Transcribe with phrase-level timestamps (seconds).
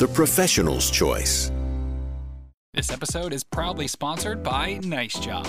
[0.00, 1.52] the professional's choice.
[2.72, 5.46] This episode is proudly sponsored by Nice Job.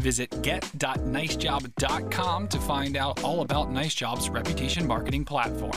[0.00, 5.72] Visit get.nicejob.com to find out all about Nice Job's reputation marketing platform.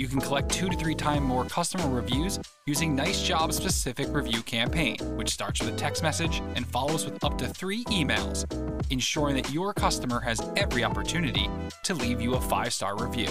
[0.00, 4.40] You can collect two to three times more customer reviews using Nice Job specific review
[4.40, 8.50] campaign, which starts with a text message and follows with up to three emails,
[8.90, 11.50] ensuring that your customer has every opportunity
[11.84, 13.28] to leave you a five star review.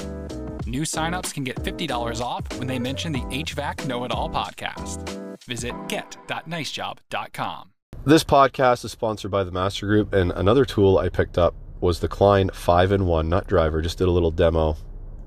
[0.68, 5.44] New signups can get $50 off when they mention the HVAC Know It All podcast.
[5.45, 7.72] Visit get.nicejob.com.
[8.06, 12.00] This podcast is sponsored by the Master Group, and another tool I picked up was
[12.00, 13.81] the Klein 5 in 1 nut driver.
[13.81, 14.78] Just did a little demo,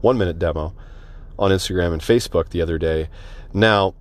[0.02, 0.72] one minute demo
[1.42, 3.08] on Instagram and Facebook the other day.
[3.52, 3.94] Now,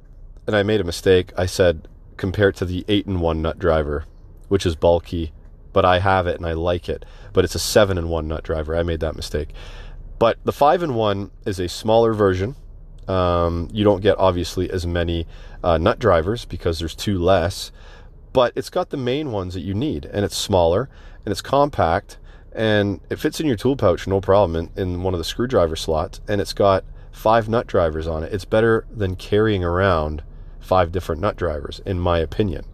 [0.46, 1.34] and I made a mistake.
[1.36, 4.06] I said compare it to the 8 in 1 nut driver,
[4.48, 5.34] which is bulky,
[5.74, 7.04] but I have it and I like it.
[7.34, 8.76] But it's a 7 in 1 nut driver.
[8.76, 9.50] I made that mistake.
[10.20, 12.56] But the 5 in 1 is a smaller version.
[13.08, 15.26] Um, you don't get obviously as many
[15.64, 17.72] uh, nut drivers because there's two less,
[18.34, 20.90] but it's got the main ones that you need, and it's smaller
[21.26, 22.20] and it's compact
[22.54, 25.76] and it fits in your tool pouch no problem in, in one of the screwdriver
[25.76, 28.34] slots and it's got five nut drivers on it.
[28.34, 30.24] It's better than carrying around
[30.60, 32.66] five different nut drivers, in my opinion.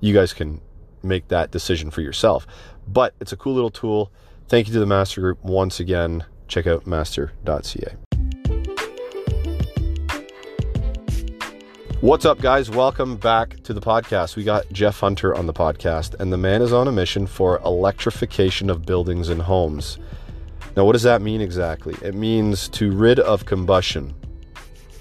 [0.00, 0.60] You guys can
[1.02, 2.46] make that decision for yourself.
[2.86, 4.12] But it's a cool little tool.
[4.48, 6.24] Thank you to the Master Group once again.
[6.48, 7.96] Check out master.ca.
[12.02, 12.70] What's up, guys?
[12.70, 14.36] Welcome back to the podcast.
[14.36, 17.58] We got Jeff Hunter on the podcast, and the man is on a mission for
[17.64, 19.98] electrification of buildings and homes.
[20.76, 21.94] Now, what does that mean exactly?
[22.02, 24.14] It means to rid of combustion.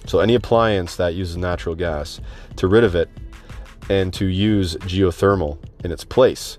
[0.05, 2.21] So, any appliance that uses natural gas,
[2.57, 3.09] to rid of it
[3.89, 6.57] and to use geothermal in its place.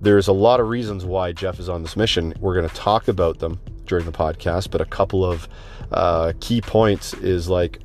[0.00, 2.34] There's a lot of reasons why Jeff is on this mission.
[2.38, 5.48] We're going to talk about them during the podcast, but a couple of
[5.90, 7.80] uh, key points is like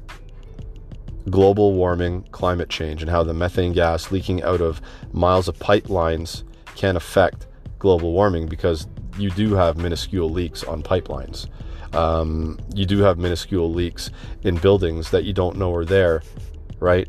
[1.29, 4.81] global warming, climate change, and how the methane gas leaking out of
[5.13, 6.44] miles of pipelines
[6.75, 7.47] can affect
[7.79, 8.88] global warming because
[9.21, 11.47] you do have minuscule leaks on pipelines.
[11.93, 14.11] Um, you do have minuscule leaks
[14.43, 16.23] in buildings that you don't know are there,
[16.79, 17.07] right?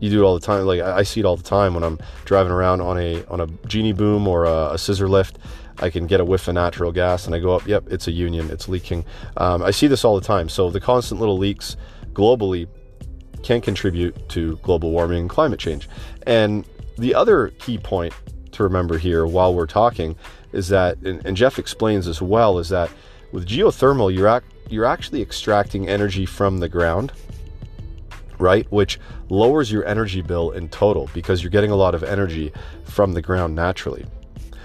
[0.00, 0.64] You do it all the time.
[0.64, 3.46] Like I see it all the time when I'm driving around on a on a
[3.68, 5.38] genie boom or a, a scissor lift.
[5.78, 7.66] I can get a whiff of natural gas, and I go up.
[7.66, 8.50] Yep, it's a union.
[8.50, 9.04] It's leaking.
[9.36, 10.48] Um, I see this all the time.
[10.48, 11.76] So the constant little leaks
[12.12, 12.68] globally
[13.42, 15.88] can contribute to global warming and climate change.
[16.26, 16.64] And
[16.98, 18.12] the other key point
[18.52, 20.16] to remember here while we're talking
[20.52, 22.90] is that, and, and Jeff explains as well, is that
[23.32, 27.12] with geothermal, you're ac- you're actually extracting energy from the ground,
[28.38, 28.70] right?
[28.70, 28.98] Which
[29.28, 32.52] lowers your energy bill in total because you're getting a lot of energy
[32.84, 34.06] from the ground naturally.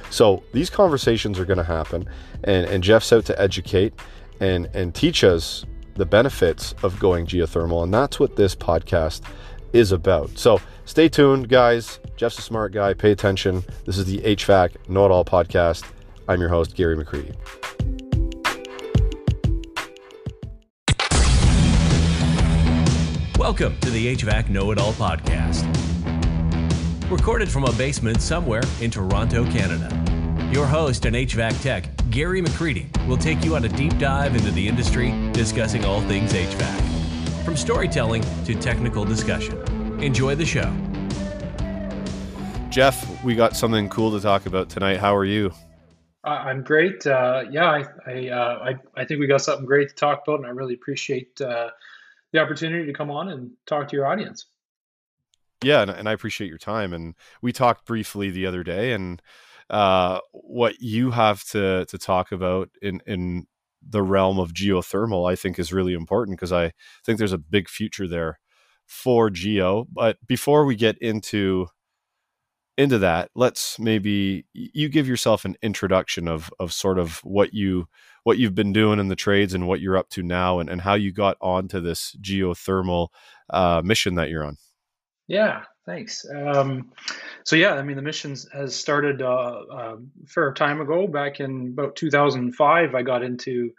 [0.09, 2.07] So these conversations are going to happen,
[2.43, 3.93] and, and Jeff's out to educate
[4.39, 5.65] and and teach us
[5.95, 9.21] the benefits of going geothermal, and that's what this podcast
[9.73, 10.37] is about.
[10.37, 11.99] So stay tuned, guys.
[12.15, 12.93] Jeff's a smart guy.
[12.93, 13.63] Pay attention.
[13.85, 15.85] This is the HVAC Know It All podcast.
[16.27, 17.35] I'm your host, Gary McCreadie.
[23.37, 25.63] Welcome to the HVAC Know It All podcast.
[27.09, 29.93] Recorded from a basement somewhere in Toronto, Canada.
[30.51, 34.51] Your host and HVAC tech, Gary McCreadie, will take you on a deep dive into
[34.51, 36.96] the industry, discussing all things HVAC.
[37.47, 39.57] From storytelling to technical discussion.
[40.03, 40.69] Enjoy the show.
[42.69, 44.97] Jeff, we got something cool to talk about tonight.
[44.97, 45.53] How are you?
[46.25, 47.07] I'm great.
[47.07, 50.39] Uh, yeah, I I, uh, I, I think we got something great to talk about,
[50.39, 51.69] and I really appreciate uh,
[52.33, 54.47] the opportunity to come on and talk to your audience.
[55.63, 56.91] Yeah, and, and I appreciate your time.
[56.91, 59.21] And we talked briefly the other day, and
[59.69, 63.47] uh, what you have to to talk about in in
[63.89, 66.73] the realm of geothermal, I think, is really important because I
[67.05, 68.39] think there's a big future there
[68.85, 69.85] for geo.
[69.91, 71.67] But before we get into
[72.77, 77.87] into that, let's maybe you give yourself an introduction of of sort of what you
[78.23, 80.81] what you've been doing in the trades and what you're up to now, and, and
[80.81, 83.07] how you got onto this geothermal
[83.49, 84.57] uh, mission that you're on.
[85.27, 86.25] Yeah, thanks.
[86.29, 86.91] Um,
[87.43, 89.25] so yeah, I mean the mission has started uh,
[89.71, 91.07] uh, a fair time ago.
[91.07, 93.71] Back in about 2005, I got into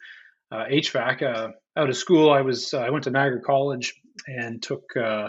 [0.51, 1.23] uh, HVAC.
[1.23, 3.95] Uh, out of school, I was uh, I went to Niagara College,
[4.27, 5.29] and took uh,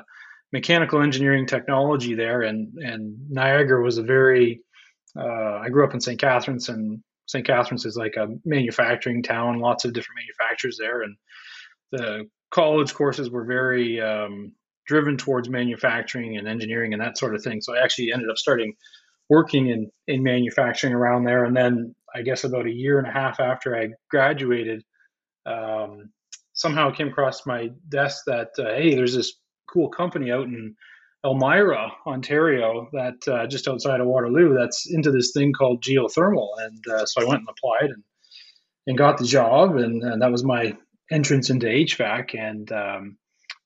[0.51, 2.41] mechanical engineering technology there.
[2.41, 4.61] And and Niagara was a very
[5.17, 6.19] uh, I grew up in St.
[6.19, 7.45] Catharines, and St.
[7.45, 11.15] Catharines is like a manufacturing town, lots of different manufacturers there, and
[11.91, 14.53] the college courses were very um,
[14.89, 17.61] driven towards manufacturing and engineering and that sort of thing.
[17.61, 18.73] So I actually ended up starting
[19.29, 23.11] working in in manufacturing around there, and then I guess about a year and a
[23.11, 24.83] half after I graduated,
[25.45, 26.09] um,
[26.53, 29.33] somehow came across my desk that uh, hey, there's this
[29.71, 30.75] cool company out in
[31.23, 36.83] Elmira, Ontario, that uh, just outside of Waterloo, that's into this thing called geothermal, and
[36.91, 38.03] uh, so I went and applied and
[38.87, 40.75] and got the job, and, and that was my
[41.11, 42.33] entrance into HVAC.
[42.35, 43.17] And um,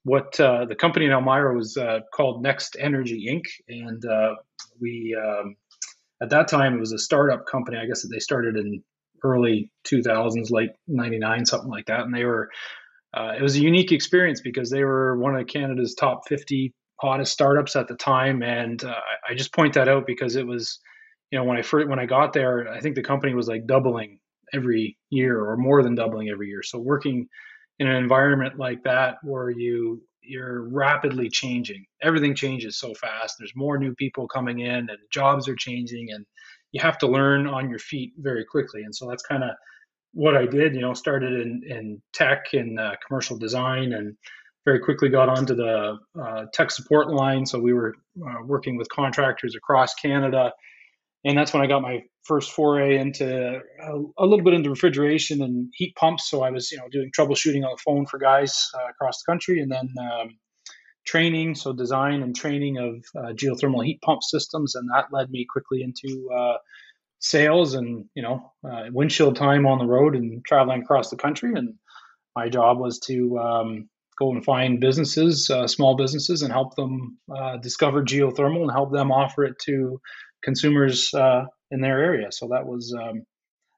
[0.03, 3.43] what uh, the company in Elmira was uh, called Next Energy Inc.
[3.69, 4.35] And uh,
[4.79, 5.55] we, um,
[6.21, 7.77] at that time, it was a startup company.
[7.77, 8.83] I guess that they started in
[9.23, 12.01] early 2000s, late 99, something like that.
[12.01, 12.49] And they were,
[13.13, 17.31] uh, it was a unique experience because they were one of Canada's top 50 hottest
[17.31, 18.43] startups at the time.
[18.43, 18.95] And uh,
[19.29, 20.79] I just point that out because it was,
[21.31, 23.65] you know, when I first, when I got there, I think the company was like
[23.65, 24.19] doubling
[24.53, 26.61] every year or more than doubling every year.
[26.61, 27.27] So working
[27.79, 31.85] in an environment like that where you you're rapidly changing.
[32.01, 33.35] Everything changes so fast.
[33.37, 36.25] There's more new people coming in and jobs are changing and
[36.71, 38.83] you have to learn on your feet very quickly.
[38.83, 39.51] And so that's kind of
[40.13, 44.15] what I did, you know, started in, in tech and uh, commercial design and
[44.65, 47.45] very quickly got onto the uh, tech support line.
[47.45, 50.53] So we were uh, working with contractors across Canada
[51.25, 55.41] and that's when I got my first foray into a, a, little bit into refrigeration
[55.41, 56.29] and heat pumps.
[56.29, 59.31] So I was, you know, doing troubleshooting on the phone for guys uh, across the
[59.31, 60.37] country, and then um,
[61.05, 65.45] training, so design and training of uh, geothermal heat pump systems, and that led me
[65.49, 66.57] quickly into uh,
[67.19, 71.53] sales and you know uh, windshield time on the road and traveling across the country.
[71.55, 71.75] And
[72.35, 73.89] my job was to um,
[74.19, 78.91] go and find businesses, uh, small businesses, and help them uh, discover geothermal and help
[78.91, 79.99] them offer it to
[80.43, 82.31] consumers uh, in their area.
[82.31, 83.23] So that was um,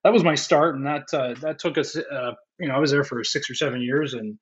[0.03, 1.95] that was my start, and that uh, that took us.
[1.95, 4.37] Uh, you know, I was there for six or seven years, and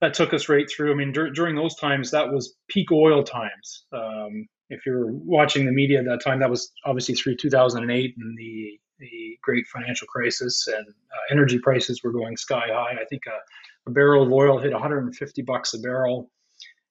[0.00, 0.92] that took us right through.
[0.92, 3.84] I mean, dur- during those times, that was peak oil times.
[3.92, 8.38] Um, if you're watching the media at that time, that was obviously through 2008 and
[8.38, 12.96] the the great financial crisis, and uh, energy prices were going sky high.
[13.00, 16.30] I think a, a barrel of oil hit 150 bucks a barrel,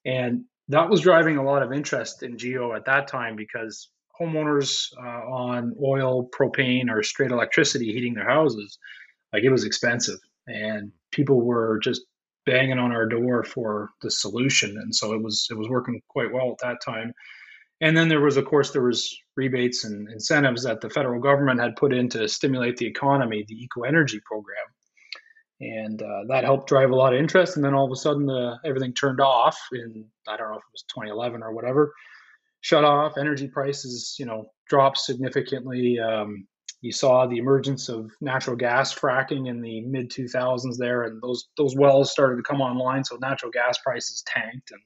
[0.06, 4.92] and that was driving a lot of interest in geo at that time because homeowners
[4.98, 8.78] uh, on oil, propane, or straight electricity heating their houses,
[9.34, 12.02] like it was expensive, and people were just
[12.46, 16.32] banging on our door for the solution, and so it was it was working quite
[16.32, 17.14] well at that time.
[17.80, 21.60] And then there was, of course, there was rebates and incentives that the federal government
[21.60, 24.56] had put in to stimulate the economy, the Eco Energy program,
[25.62, 27.56] and uh, that helped drive a lot of interest.
[27.56, 30.64] And then all of a sudden, uh, everything turned off in I don't know if
[30.64, 31.94] it was 2011 or whatever
[32.62, 33.18] shut off.
[33.18, 36.00] Energy prices, you know, dropped significantly.
[36.00, 36.48] Um,
[36.82, 41.48] you saw the emergence of natural gas fracking in the mid 2000s there, and those
[41.58, 43.04] those wells started to come online.
[43.04, 44.82] So natural gas prices tanked, and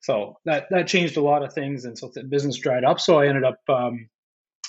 [0.00, 1.84] so that that changed a lot of things.
[1.84, 3.00] And so the business dried up.
[3.00, 4.08] So I ended up um,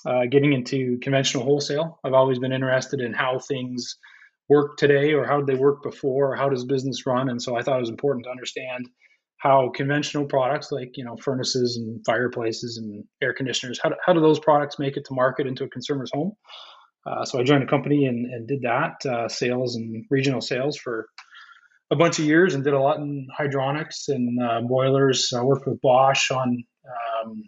[0.06, 2.00] uh, getting into conventional wholesale.
[2.04, 3.98] I've always been interested in how things
[4.48, 7.30] work today, or how did they work before, or how does business run.
[7.30, 8.88] And so I thought it was important to understand
[9.38, 14.14] how conventional products like you know furnaces and fireplaces and air conditioners how do, how
[14.14, 16.33] do those products make it to market into a consumer's home?
[17.06, 20.78] Uh, so i joined a company and, and did that uh, sales and regional sales
[20.78, 21.07] for
[21.92, 25.31] a bunch of years and did a lot in hydronics and uh, boilers.
[25.36, 26.64] I worked with bosch on
[27.24, 27.44] um,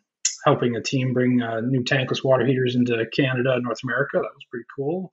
[0.46, 4.18] helping a team bring uh, new tankless water heaters into canada and north america.
[4.18, 5.12] That was pretty cool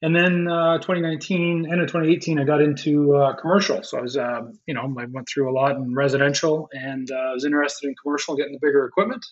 [0.00, 3.82] and then uh, 2019, end of 2018, I got into uh, commercial.
[3.82, 7.14] So I was, uh, you know, I went through a lot in residential and uh,
[7.14, 9.24] I was interested in commercial, getting the bigger equipment.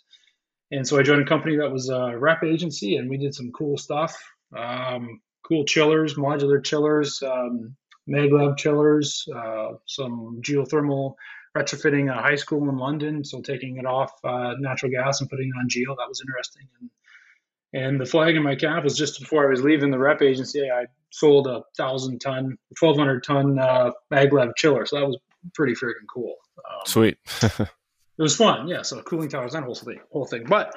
[0.72, 3.52] And so I joined a company that was a rep agency and we did some
[3.52, 4.16] cool stuff.
[4.56, 7.76] Um, cool chillers, modular chillers, um,
[8.08, 11.14] maglev chillers, uh, some geothermal
[11.56, 13.24] retrofitting a high school in London.
[13.24, 16.68] So taking it off uh, natural gas and putting it on geo, that was interesting.
[16.80, 16.90] And
[17.72, 20.70] and the flag in my cap was just before I was leaving the rep agency.
[20.70, 25.18] I sold a thousand ton, twelve hundred ton uh, maglev chiller, so that was
[25.54, 26.36] pretty freaking cool.
[26.58, 27.18] Um, Sweet.
[27.42, 27.68] it
[28.18, 28.82] was fun, yeah.
[28.82, 30.44] So cooling towers and whole thing, whole thing.
[30.48, 30.74] But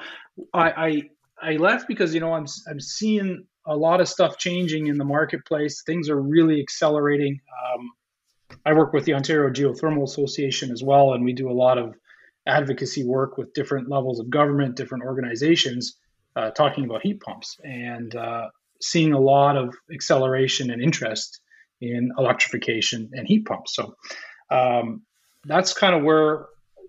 [0.52, 1.02] I, I
[1.42, 5.04] I left because you know I'm I'm seeing a lot of stuff changing in the
[5.04, 5.82] marketplace.
[5.84, 7.40] Things are really accelerating.
[7.74, 7.90] Um,
[8.66, 11.94] I work with the Ontario Geothermal Association as well, and we do a lot of
[12.46, 15.96] advocacy work with different levels of government, different organizations
[16.40, 18.48] uh, talking about heat pumps and uh,
[18.80, 21.40] seeing a lot of acceleration and interest
[21.80, 23.74] in electrification and heat pumps.
[23.74, 23.94] So,
[24.50, 25.02] um,
[25.44, 26.46] that's kind of where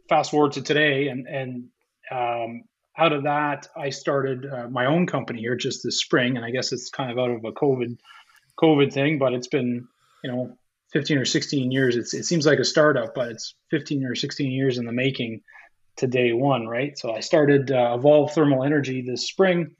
[0.09, 1.67] fast forward to today, and and
[2.11, 2.63] um,
[2.97, 6.51] out of that, I started uh, my own company here just this spring, and I
[6.51, 7.97] guess it's kind of out of a COVID
[8.61, 9.87] COVID thing, but it's been
[10.23, 10.57] you know
[10.91, 11.95] 15 or 16 years.
[11.95, 15.41] It's, it seems like a startup, but it's 15 or 16 years in the making
[15.97, 16.97] to day one, right?
[16.97, 19.75] So I started uh, Evolve Thermal Energy this spring.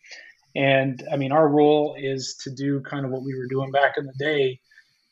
[0.56, 3.98] And I mean, our role is to do kind of what we were doing back
[3.98, 4.60] in the day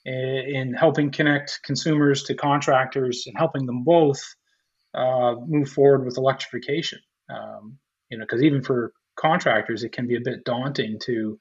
[0.05, 4.21] in helping connect consumers to contractors and helping them both
[4.93, 6.99] uh, move forward with electrification.
[7.29, 7.77] Um,
[8.09, 11.37] you know, because even for contractors, it can be a bit daunting to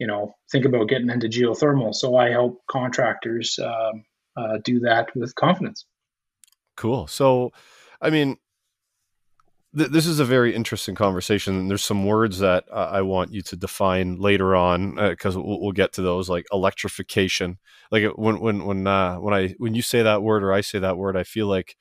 [0.00, 1.94] you know, think about getting into geothermal.
[1.94, 4.02] So I help contractors um,
[4.36, 5.84] uh, do that with confidence.
[6.76, 7.06] Cool.
[7.06, 7.52] So,
[8.00, 8.38] I mean,
[9.76, 11.56] th- this is a very interesting conversation.
[11.56, 15.42] And there's some words that uh, I want you to define later on because uh,
[15.42, 17.58] we'll, we'll, get to those, like electrification.
[17.90, 20.78] Like when when when uh, when I when you say that word or I say
[20.78, 21.76] that word, I feel like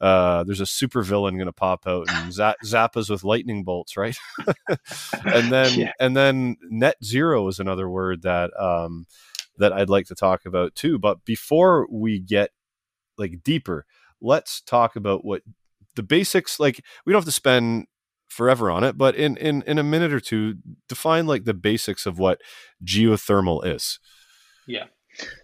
[0.00, 3.64] uh, there's a super villain going to pop out and zap, zap us with lightning
[3.64, 4.16] bolts, right?
[5.24, 5.92] and then yeah.
[5.98, 9.06] and then net zero is another word that um,
[9.58, 10.98] that I'd like to talk about too.
[10.98, 12.50] But before we get
[13.16, 13.86] like deeper,
[14.20, 15.42] let's talk about what
[15.96, 16.60] the basics.
[16.60, 17.86] Like we don't have to spend
[18.28, 20.54] forever on it, but in in in a minute or two,
[20.88, 22.40] define like the basics of what
[22.84, 23.98] geothermal is.
[24.66, 24.84] Yeah.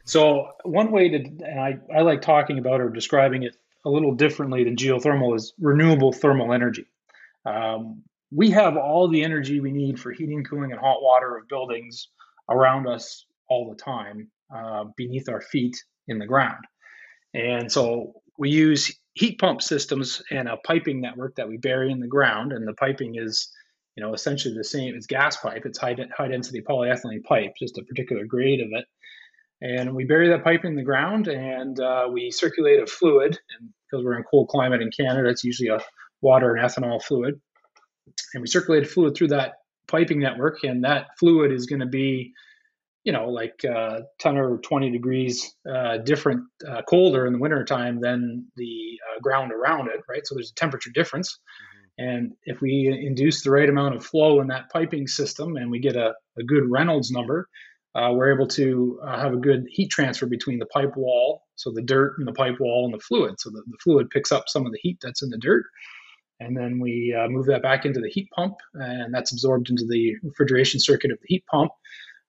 [0.04, 4.14] So one way to, and I, I like talking about or describing it a little
[4.14, 6.86] differently than geothermal is renewable thermal energy.
[7.46, 11.48] Um, we have all the energy we need for heating, cooling, and hot water of
[11.48, 12.08] buildings
[12.48, 16.64] around us all the time uh, beneath our feet in the ground.
[17.34, 22.00] And so we use heat pump systems and a piping network that we bury in
[22.00, 22.52] the ground.
[22.52, 23.50] And the piping is,
[23.96, 24.94] you know, essentially the same.
[24.94, 25.62] It's gas pipe.
[25.66, 28.86] It's high, high density polyethylene pipe, just a particular grade of it
[29.62, 33.70] and we bury that pipe in the ground and uh, we circulate a fluid and
[33.86, 35.80] because we're in a cold climate in canada it's usually a
[36.20, 37.40] water and ethanol fluid
[38.34, 39.54] and we circulate a fluid through that
[39.86, 42.32] piping network and that fluid is going to be
[43.04, 48.00] you know like uh, 10 or 20 degrees uh, different uh, colder in the wintertime
[48.00, 51.38] than the uh, ground around it right so there's a temperature difference
[51.98, 52.08] mm-hmm.
[52.08, 55.78] and if we induce the right amount of flow in that piping system and we
[55.78, 57.48] get a, a good reynolds number
[57.94, 61.70] uh, we're able to uh, have a good heat transfer between the pipe wall, so
[61.70, 63.34] the dirt and the pipe wall and the fluid.
[63.38, 65.64] So the, the fluid picks up some of the heat that's in the dirt,
[66.40, 69.84] and then we uh, move that back into the heat pump, and that's absorbed into
[69.86, 71.70] the refrigeration circuit of the heat pump,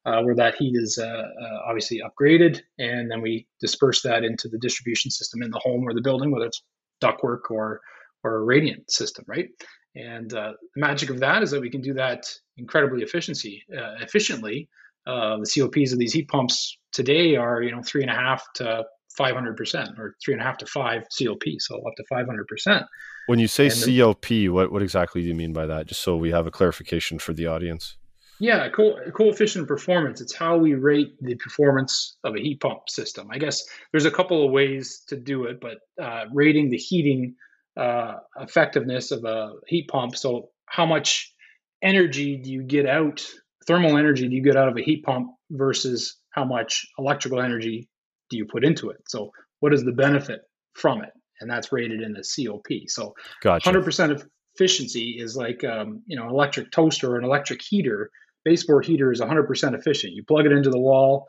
[0.06, 4.48] uh, where that heat is uh, uh, obviously upgraded, and then we disperse that into
[4.50, 6.64] the distribution system in the home or the building, whether it's
[7.02, 7.82] ductwork or
[8.24, 9.50] or a radiant system, right?
[9.96, 12.26] And the magic of that is that we can do that
[12.58, 14.70] incredibly efficiency efficiently
[15.06, 18.46] uh, the COPs of these heat pumps today are you know three and a half
[18.56, 18.84] to
[19.18, 22.86] 500 percent or three and a half to five COP, so up to 500 percent.
[23.28, 25.88] When you say and COP, the, what what exactly do you mean by that?
[25.88, 27.98] Just so we have a clarification for the audience.
[28.44, 30.20] Yeah, co- coefficient of performance.
[30.20, 33.30] It's how we rate the performance of a heat pump system.
[33.32, 37.36] I guess there's a couple of ways to do it, but uh, rating the heating
[37.78, 40.18] uh, effectiveness of a heat pump.
[40.18, 41.34] So how much
[41.82, 43.26] energy do you get out
[43.66, 47.88] thermal energy do you get out of a heat pump versus how much electrical energy
[48.30, 48.98] do you put into it?
[49.08, 49.32] So
[49.62, 50.42] what is the benefit
[50.74, 51.12] from it?
[51.40, 52.68] And that's rated in the COP.
[52.88, 53.70] So gotcha.
[53.70, 58.12] 100% efficiency is like um, you know an electric toaster or an electric heater.
[58.46, 60.14] Baseboard heater is 100% efficient.
[60.14, 61.28] You plug it into the wall,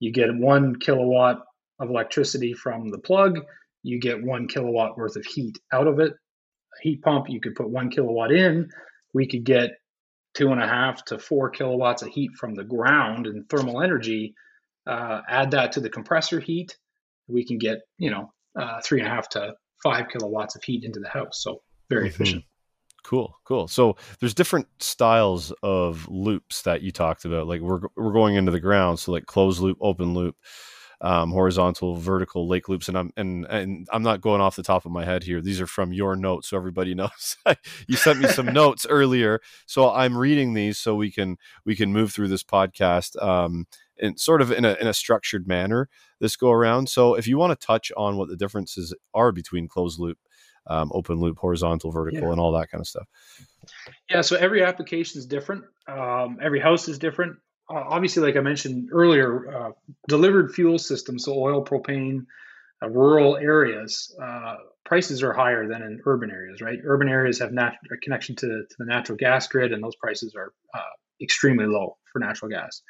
[0.00, 1.42] you get one kilowatt
[1.78, 3.38] of electricity from the plug.
[3.82, 6.12] You get one kilowatt worth of heat out of it.
[6.12, 8.70] A heat pump, you could put one kilowatt in.
[9.14, 9.70] We could get
[10.34, 14.34] two and a half to four kilowatts of heat from the ground and thermal energy,
[14.86, 16.76] uh, add that to the compressor heat,
[17.28, 20.84] we can get you know uh, three and a half to five kilowatts of heat
[20.84, 21.42] into the house.
[21.42, 22.22] So very mm-hmm.
[22.22, 22.44] efficient.
[23.06, 23.68] Cool, cool.
[23.68, 27.46] So there's different styles of loops that you talked about.
[27.46, 30.36] Like we're we're going into the ground, so like closed loop, open loop
[31.00, 34.86] um, horizontal, vertical lake loops, and I'm and and I'm not going off the top
[34.86, 35.40] of my head here.
[35.40, 37.36] These are from your notes, so everybody knows.
[37.86, 41.92] you sent me some notes earlier, so I'm reading these so we can we can
[41.92, 43.66] move through this podcast um,
[43.98, 46.88] in sort of in a in a structured manner this go around.
[46.88, 50.18] So if you want to touch on what the differences are between closed loop,
[50.68, 52.32] um, open loop, horizontal, vertical, yeah.
[52.32, 53.06] and all that kind of stuff.
[54.10, 55.64] Yeah, so every application is different.
[55.88, 59.70] Um, every house is different uh, obviously, like I mentioned earlier, uh,
[60.08, 62.26] delivered fuel systems, so oil, propane,
[62.82, 66.78] uh, rural areas, uh, prices are higher than in urban areas, right?
[66.84, 70.34] Urban areas have nat- a connection to, to the natural gas grid, and those prices
[70.36, 70.80] are uh,
[71.20, 72.82] extremely low for natural gas.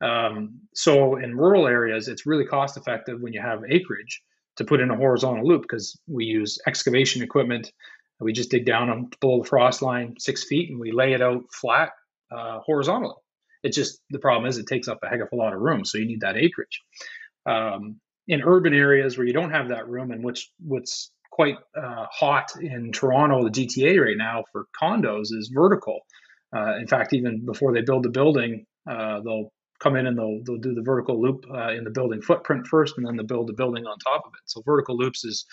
[0.00, 4.22] Um, so in rural areas, it's really cost effective when you have acreage
[4.56, 7.72] to put in a horizontal loop because we use excavation equipment.
[8.20, 11.42] We just dig down below the frost line six feet and we lay it out
[11.52, 11.90] flat
[12.30, 13.16] uh, horizontally.
[13.62, 15.84] It's just the problem is it takes up a heck of a lot of room,
[15.84, 16.82] so you need that acreage.
[17.46, 22.06] Um, in urban areas where you don't have that room, and which what's quite uh,
[22.10, 26.00] hot in Toronto, the GTA right now for condos is vertical.
[26.54, 29.50] Uh, in fact, even before they build the building, uh, they'll
[29.84, 32.94] come in and they'll, they'll do the vertical loop uh, in the building footprint first,
[32.96, 34.40] and then they'll build the building on top of it.
[34.46, 35.44] So vertical loops is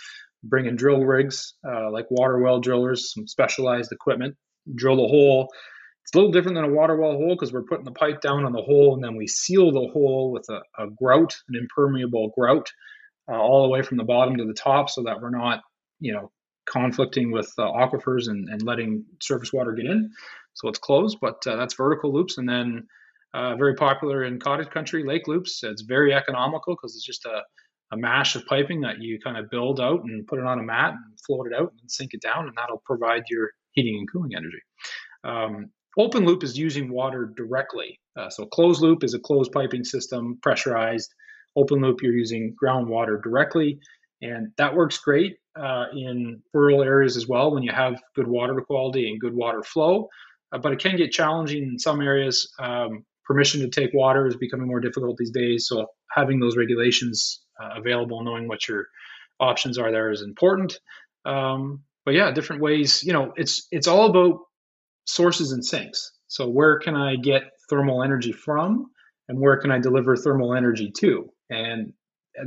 [0.43, 4.35] bringing drill rigs uh, like water well drillers, some specialized equipment,
[4.73, 5.49] drill the hole.
[6.03, 8.45] It's a little different than a water well hole because we're putting the pipe down
[8.45, 12.31] on the hole and then we seal the hole with a, a grout, an impermeable
[12.35, 12.67] grout,
[13.29, 15.61] uh, all the way from the bottom to the top so that we're not,
[15.99, 16.31] you know,
[16.65, 20.09] conflicting with uh, aquifers and, and letting surface water get in.
[20.53, 22.37] So it's closed, but uh, that's vertical loops.
[22.37, 22.87] And then
[23.33, 25.63] uh, very popular in cottage country, lake loops.
[25.63, 27.41] It's very economical because it's just a,
[27.91, 30.63] a mash of piping that you kind of build out and put it on a
[30.63, 34.11] mat and float it out and sink it down, and that'll provide your heating and
[34.11, 34.61] cooling energy.
[35.23, 37.99] Um, open loop is using water directly.
[38.17, 41.13] Uh, so closed loop is a closed piping system, pressurized.
[41.55, 43.79] Open loop, you're using groundwater directly,
[44.21, 48.55] and that works great uh, in rural areas as well when you have good water
[48.61, 50.07] quality and good water flow.
[50.53, 52.53] Uh, but it can get challenging in some areas.
[52.59, 55.67] Um, permission to take water is becoming more difficult these days.
[55.67, 58.87] So having those regulations uh, available, knowing what your
[59.39, 60.79] options are there is important.
[61.25, 63.03] Um, but yeah, different ways.
[63.03, 64.39] You know, it's it's all about
[65.05, 66.11] sources and sinks.
[66.27, 68.87] So where can I get thermal energy from,
[69.27, 71.29] and where can I deliver thermal energy to?
[71.49, 71.93] And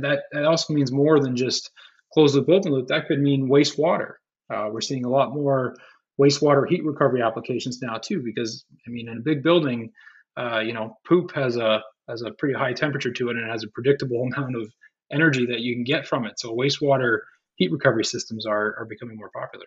[0.01, 1.71] that that also means more than just
[2.13, 2.87] closed loop, open loop.
[2.87, 4.13] That could mean wastewater.
[4.53, 5.75] Uh, we're seeing a lot more
[6.19, 9.91] wastewater heat recovery applications now too, because I mean, in a big building,
[10.37, 13.51] uh, you know, poop has a has a pretty high temperature to it and it
[13.51, 14.71] has a predictable amount of
[15.11, 16.39] energy that you can get from it.
[16.39, 17.19] So wastewater
[17.55, 19.65] heat recovery systems are are becoming more popular.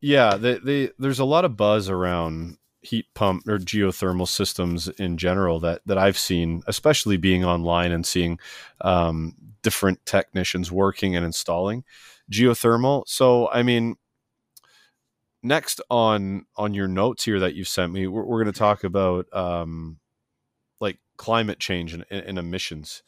[0.00, 5.16] Yeah, they, they, there's a lot of buzz around heat pump or geothermal systems in
[5.16, 8.38] general that that I've seen, especially being online and seeing
[8.82, 11.84] um, different technicians working and installing
[12.30, 13.04] geothermal.
[13.06, 13.96] So, I mean,
[15.44, 18.82] next on on your notes here that you sent me, we're, we're going to talk
[18.82, 19.98] about um,
[20.80, 23.02] like climate change and, and emissions.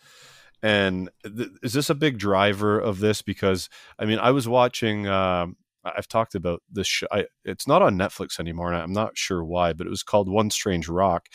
[0.63, 3.23] And th- is this a big driver of this?
[3.23, 3.69] Because
[3.99, 5.07] I mean, I was watching.
[5.07, 5.47] Uh,
[5.85, 6.87] I've talked about this.
[6.87, 10.03] Sh- I, it's not on Netflix anymore, and I'm not sure why, but it was
[10.03, 11.29] called One Strange Rock,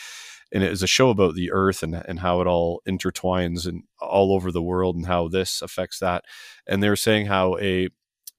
[0.51, 3.83] and it is a show about the Earth and and how it all intertwines and
[3.99, 6.25] all over the world, and how this affects that.
[6.67, 7.89] And they were saying how a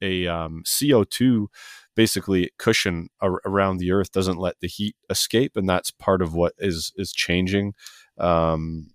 [0.02, 1.46] a um, CO2
[1.94, 6.34] basically cushion ar- around the earth doesn't let the heat escape and that's part of
[6.34, 7.74] what is is changing
[8.18, 8.90] um,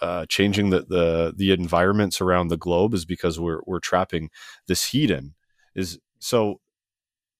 [0.00, 4.30] uh, changing the, the the environments around the globe is because we're we're trapping
[4.66, 5.34] this heat in
[5.74, 6.60] is so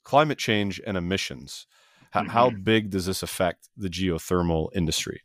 [0.03, 1.67] climate change and emissions
[2.15, 2.29] mm-hmm.
[2.29, 5.23] how big does this affect the geothermal industry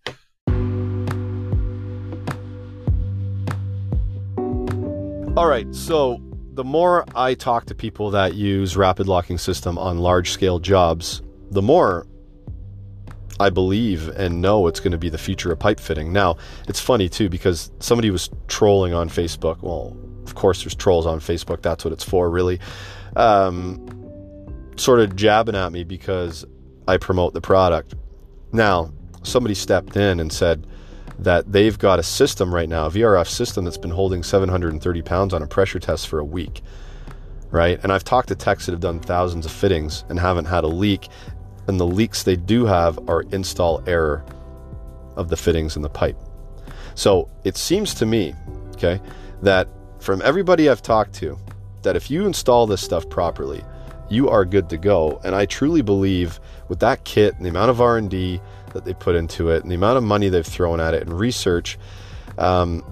[5.37, 6.19] all right so
[6.59, 11.21] the more I talk to people that use rapid locking system on large scale jobs,
[11.51, 12.05] the more
[13.39, 16.11] I believe and know it's going to be the future of pipe fitting.
[16.11, 16.35] Now,
[16.67, 19.61] it's funny too because somebody was trolling on Facebook.
[19.61, 19.95] Well,
[20.25, 21.61] of course, there's trolls on Facebook.
[21.61, 22.59] That's what it's for, really.
[23.15, 23.87] Um,
[24.75, 26.45] sort of jabbing at me because
[26.89, 27.95] I promote the product.
[28.51, 28.91] Now,
[29.23, 30.67] somebody stepped in and said,
[31.19, 35.33] that they've got a system right now, a VRF system that's been holding 730 pounds
[35.33, 36.61] on a pressure test for a week,
[37.51, 37.79] right?
[37.83, 40.67] And I've talked to techs that have done thousands of fittings and haven't had a
[40.67, 41.09] leak.
[41.67, 44.25] And the leaks they do have are install error
[45.17, 46.17] of the fittings in the pipe.
[46.95, 48.33] So it seems to me,
[48.75, 49.01] okay,
[49.41, 49.67] that
[49.99, 51.37] from everybody I've talked to,
[51.83, 53.63] that if you install this stuff properly,
[54.09, 55.19] you are good to go.
[55.23, 58.41] And I truly believe with that kit and the amount of R&D
[58.73, 61.17] that they put into it and the amount of money they've thrown at it and
[61.19, 61.77] research,
[62.37, 62.83] um,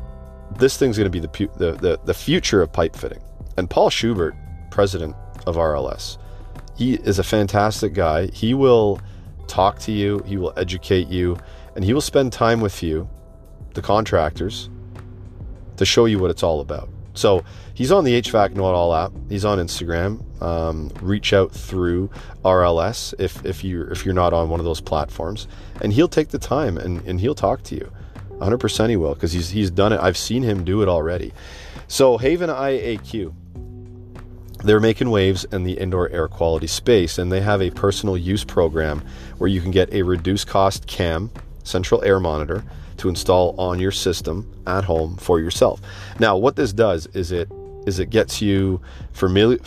[0.57, 3.21] this thing's going to be the, the, the, the future of pipe fitting.
[3.57, 4.35] And Paul Schubert,
[4.71, 6.17] president of RLS,
[6.75, 8.27] he is a fantastic guy.
[8.27, 8.99] He will
[9.47, 11.37] talk to you, he will educate you,
[11.75, 13.09] and he will spend time with you,
[13.73, 14.69] the contractors,
[15.77, 16.89] to show you what it's all about.
[17.13, 19.11] So he's on the HVAC Know It All app.
[19.29, 20.23] He's on Instagram.
[20.41, 22.09] Um, reach out through
[22.45, 25.47] RLS if, if you're if you're not on one of those platforms,
[25.81, 27.91] and he'll take the time and, and he'll talk to you.
[28.39, 29.99] 100% he will because he's he's done it.
[29.99, 31.33] I've seen him do it already.
[31.87, 33.33] So Haven IAQ,
[34.63, 38.43] they're making waves in the indoor air quality space, and they have a personal use
[38.43, 39.01] program
[39.37, 41.31] where you can get a reduced cost CAM,
[41.63, 42.63] central air monitor,
[42.97, 45.81] to install on your system at home for yourself.
[46.19, 47.49] Now, what this does is it
[47.85, 48.81] is it gets you
[49.13, 49.59] familiar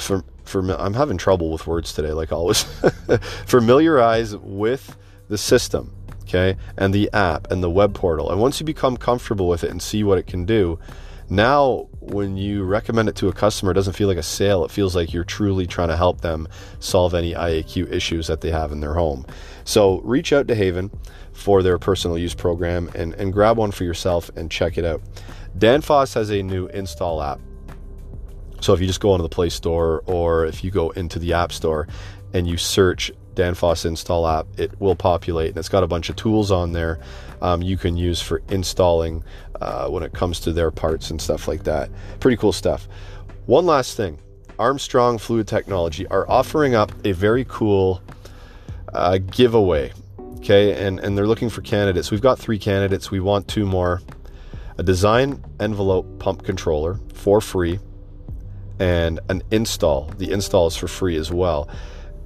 [0.55, 2.63] I'm having trouble with words today like always.
[3.47, 4.97] familiarize with
[5.29, 6.57] the system, okay?
[6.77, 8.31] And the app and the web portal.
[8.31, 10.79] And once you become comfortable with it and see what it can do,
[11.29, 14.65] now when you recommend it to a customer, it doesn't feel like a sale.
[14.65, 16.49] It feels like you're truly trying to help them
[16.81, 19.25] solve any IAQ issues that they have in their home.
[19.65, 20.91] So reach out to Haven
[21.33, 25.01] for their personal use program and, and grab one for yourself and check it out.
[25.57, 27.41] Danfoss has a new install app.
[28.61, 31.33] So if you just go onto the Play Store or if you go into the
[31.33, 31.89] App Store
[32.33, 36.17] and you search Danfoss install app, it will populate and it's got a bunch of
[36.17, 37.01] tools on there
[37.43, 39.25] um, you can use for installing
[39.61, 41.91] uh, when it comes to their parts and stuff like that.
[42.21, 42.89] Pretty cool stuff.
[43.47, 44.19] One last thing
[44.59, 48.03] Armstrong Fluid Technology are offering up a very cool
[48.93, 49.93] uh, giveaway.
[50.37, 52.11] Okay, and, and they're looking for candidates.
[52.11, 53.11] We've got three candidates.
[53.11, 54.01] We want two more.
[54.79, 57.79] A design envelope pump controller for free,
[58.81, 60.07] and an install.
[60.17, 61.69] The install is for free as well.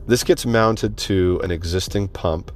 [0.07, 2.53] This gets mounted to an existing pump,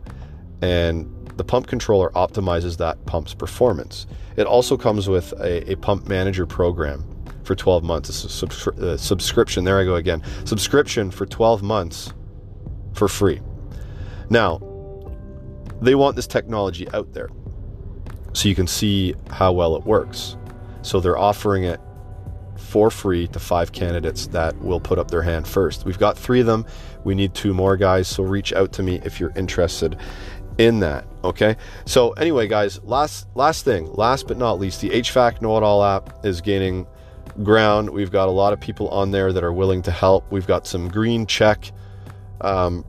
[0.62, 4.06] and the pump controller optimizes that pump's performance.
[4.36, 7.04] It also comes with a, a pump manager program
[7.42, 8.08] for 12 months.
[8.08, 9.64] It's a subscri- uh, subscription.
[9.64, 10.22] There I go again.
[10.44, 12.12] Subscription for 12 months
[12.94, 13.40] for free.
[14.30, 14.60] Now,
[15.80, 17.28] they want this technology out there
[18.32, 20.36] so you can see how well it works.
[20.82, 21.80] So they're offering it
[22.68, 25.86] for free to five candidates that will put up their hand first.
[25.86, 26.66] We've got three of them.
[27.02, 29.96] We need two more guys, so reach out to me if you're interested
[30.58, 31.06] in that.
[31.24, 31.56] Okay.
[31.86, 35.82] So anyway, guys, last last thing, last but not least, the HVAC Know It All
[35.82, 36.86] app is gaining
[37.42, 37.88] ground.
[37.88, 40.30] We've got a lot of people on there that are willing to help.
[40.30, 41.72] We've got some green check
[42.42, 42.84] um,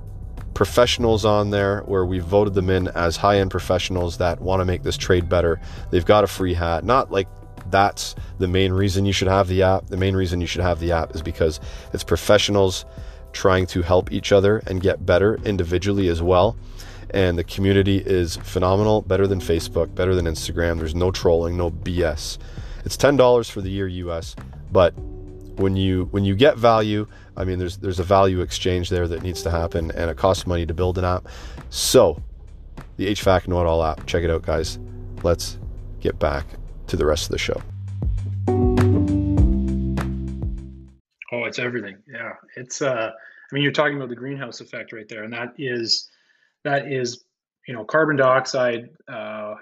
[0.53, 4.65] professionals on there where we've voted them in as high end professionals that want to
[4.65, 5.61] make this trade better.
[5.89, 6.83] They've got a free hat.
[6.83, 7.29] Not like
[7.71, 9.87] that's the main reason you should have the app.
[9.87, 11.59] The main reason you should have the app is because
[11.93, 12.85] it's professionals
[13.31, 16.55] trying to help each other and get better individually as well.
[17.11, 20.77] And the community is phenomenal, better than Facebook, better than Instagram.
[20.77, 22.37] There's no trolling, no BS.
[22.85, 24.35] It's $10 for the year US,
[24.71, 24.93] but
[25.57, 27.05] when you when you get value,
[27.35, 30.47] I mean there's there's a value exchange there that needs to happen and it costs
[30.47, 31.27] money to build an app.
[31.69, 32.21] So,
[32.95, 34.79] the HVAC Know It All app, check it out guys.
[35.21, 35.57] Let's
[35.99, 36.45] get back
[36.89, 37.61] to the rest of the show.
[41.31, 41.97] Oh, it's everything.
[42.11, 42.33] Yeah.
[42.55, 46.09] It's uh I mean you're talking about the greenhouse effect right there and that is
[46.63, 47.23] that is
[47.67, 49.55] you know carbon dioxide uh,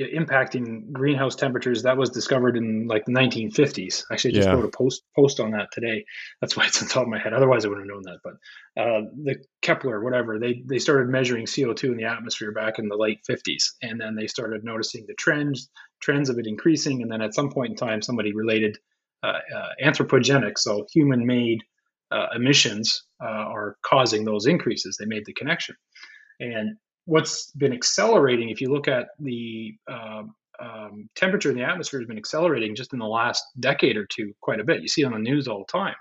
[0.00, 4.54] impacting greenhouse temperatures that was discovered in like the 1950s actually I just yeah.
[4.54, 6.04] wrote a post post on that today.
[6.40, 7.32] That's why it's on top of my head.
[7.32, 8.18] Otherwise i wouldn't have known that.
[8.24, 12.88] But uh, the kepler whatever they they started measuring co2 in the atmosphere back in
[12.88, 17.10] the late 50s and then they started noticing the trends trends of it increasing and
[17.10, 18.78] then at some point in time somebody related
[19.22, 21.60] uh, uh, anthropogenic so human made
[22.10, 24.96] uh, emissions uh, are causing those increases.
[24.96, 25.76] They made the connection.
[26.40, 26.76] And
[27.10, 30.22] what's been accelerating, if you look at the uh,
[30.60, 34.32] um, temperature in the atmosphere has been accelerating just in the last decade or two
[34.40, 34.80] quite a bit.
[34.80, 35.96] You see it on the news all the time.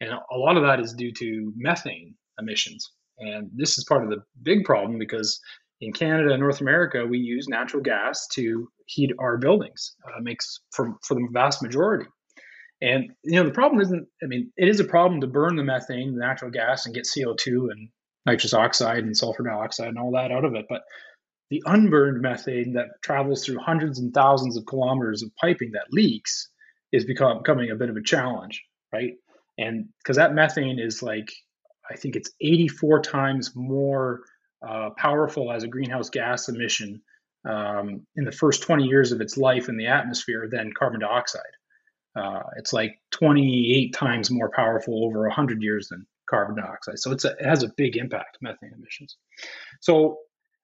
[0.00, 2.90] And a lot of that is due to methane emissions.
[3.18, 5.38] And this is part of the big problem because
[5.82, 10.60] in Canada and North America, we use natural gas to heat our buildings, uh, makes
[10.70, 12.06] for, for the vast majority.
[12.80, 14.06] And you know the problem isn't.
[14.22, 17.08] I mean, it is a problem to burn the methane, the natural gas, and get
[17.12, 17.88] CO two and
[18.28, 20.66] nitrous oxide and sulfur dioxide and all that out of it.
[20.68, 20.82] But
[21.50, 26.50] the unburned methane that travels through hundreds and thousands of kilometers of piping that leaks
[26.92, 28.62] is become, becoming a bit of a challenge,
[28.92, 29.14] right?
[29.56, 31.28] And because that methane is like,
[31.90, 34.20] I think it's 84 times more
[34.66, 37.00] uh, powerful as a greenhouse gas emission
[37.48, 41.42] um, in the first 20 years of its life in the atmosphere than carbon dioxide.
[42.14, 46.98] Uh, it's like 28 times more powerful over 100 years than carbon dioxide.
[46.98, 49.16] So it's a, it has a big impact, methane emissions.
[49.80, 50.18] So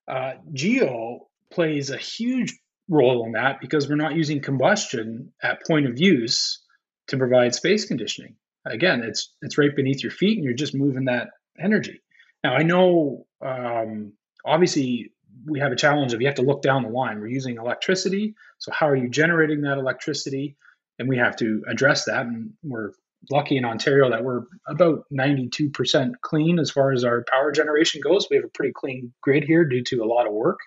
[0.09, 2.55] uh, geo plays a huge
[2.89, 6.63] role in that because we're not using combustion at point of use
[7.09, 8.37] to provide space conditioning.
[8.67, 12.01] Again, it's it's right beneath your feet, and you're just moving that energy.
[12.43, 14.13] Now I know, um,
[14.45, 15.13] obviously,
[15.47, 17.21] we have a challenge of you have to look down the line.
[17.21, 20.57] We're using electricity, so how are you generating that electricity?
[20.99, 22.93] And we have to address that, and we're
[23.31, 28.27] lucky in Ontario that we're about 92% clean as far as our power generation goes.
[28.31, 30.59] We have a pretty clean grid here due to a lot of work.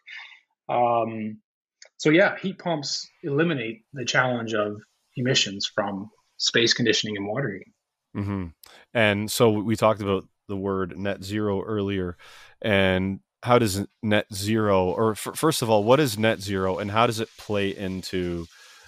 [0.70, 1.40] Um,
[1.98, 4.78] so, yeah, heat pumps eliminate the challenge of
[5.16, 7.62] emissions from space conditioning and water.
[8.16, 8.48] Mm-hmm.
[8.94, 12.18] And so we talked about the word net zero earlier.
[12.62, 16.92] And how does net zero, or f- first of all, what is net zero, and
[16.92, 18.48] how does it play into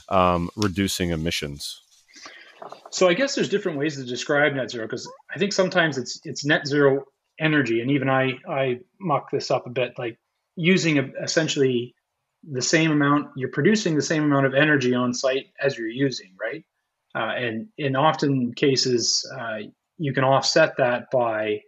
[0.09, 1.81] um, reducing emissions?
[2.91, 6.19] So I guess there's different ways to describe net zero because I think sometimes it's
[6.23, 7.05] it's net zero
[7.39, 10.17] energy, and even I I muck this up a bit, like
[10.55, 11.95] using a, essentially
[12.49, 16.35] the same amount you're producing the same amount of energy on site as you're using,
[16.39, 16.63] right?
[17.15, 19.57] Uh, and in often cases, uh,
[19.97, 21.59] you can offset that by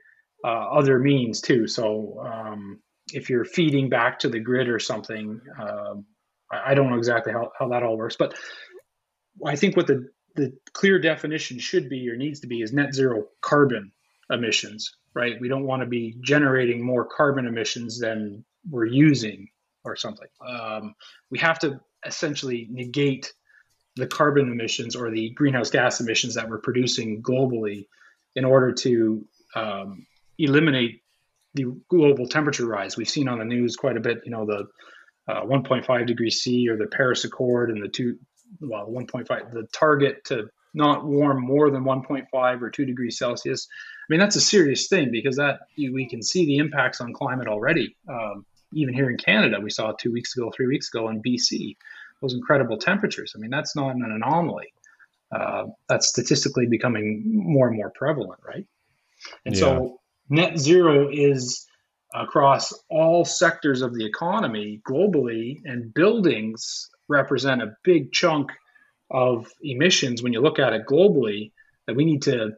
[0.44, 1.68] uh, other means too.
[1.68, 2.80] So um,
[3.14, 6.06] if you're feeding back to the grid or something, um,
[6.52, 8.34] I don't know exactly how, how that all works, but
[9.46, 12.94] I think what the the clear definition should be or needs to be is net
[12.94, 13.92] zero carbon
[14.30, 15.40] emissions, right?
[15.40, 19.50] We don't want to be generating more carbon emissions than we're using
[19.84, 20.28] or something.
[20.46, 20.96] Um,
[21.30, 23.34] we have to essentially negate
[23.96, 27.88] the carbon emissions or the greenhouse gas emissions that we're producing globally
[28.36, 30.06] in order to um,
[30.38, 31.02] eliminate
[31.54, 32.96] the global temperature rise.
[32.96, 34.68] We've seen on the news quite a bit, you know, the
[35.28, 38.18] uh, 1.5 degrees C or the Paris Accord and the two,
[38.60, 43.68] well, 1.5, the target to not warm more than 1.5 or 2 degrees Celsius.
[43.70, 47.48] I mean, that's a serious thing because that we can see the impacts on climate
[47.48, 47.96] already.
[48.08, 51.76] Um, even here in Canada, we saw two weeks ago, three weeks ago in BC,
[52.22, 53.34] those incredible temperatures.
[53.36, 54.74] I mean, that's not an anomaly.
[55.32, 58.66] Uh, that's statistically becoming more and more prevalent, right?
[59.46, 59.60] And yeah.
[59.60, 61.68] so net zero is
[62.14, 68.52] across all sectors of the economy globally, and buildings represent a big chunk
[69.12, 71.52] of emissions when you look at it globally
[71.86, 72.52] that we need to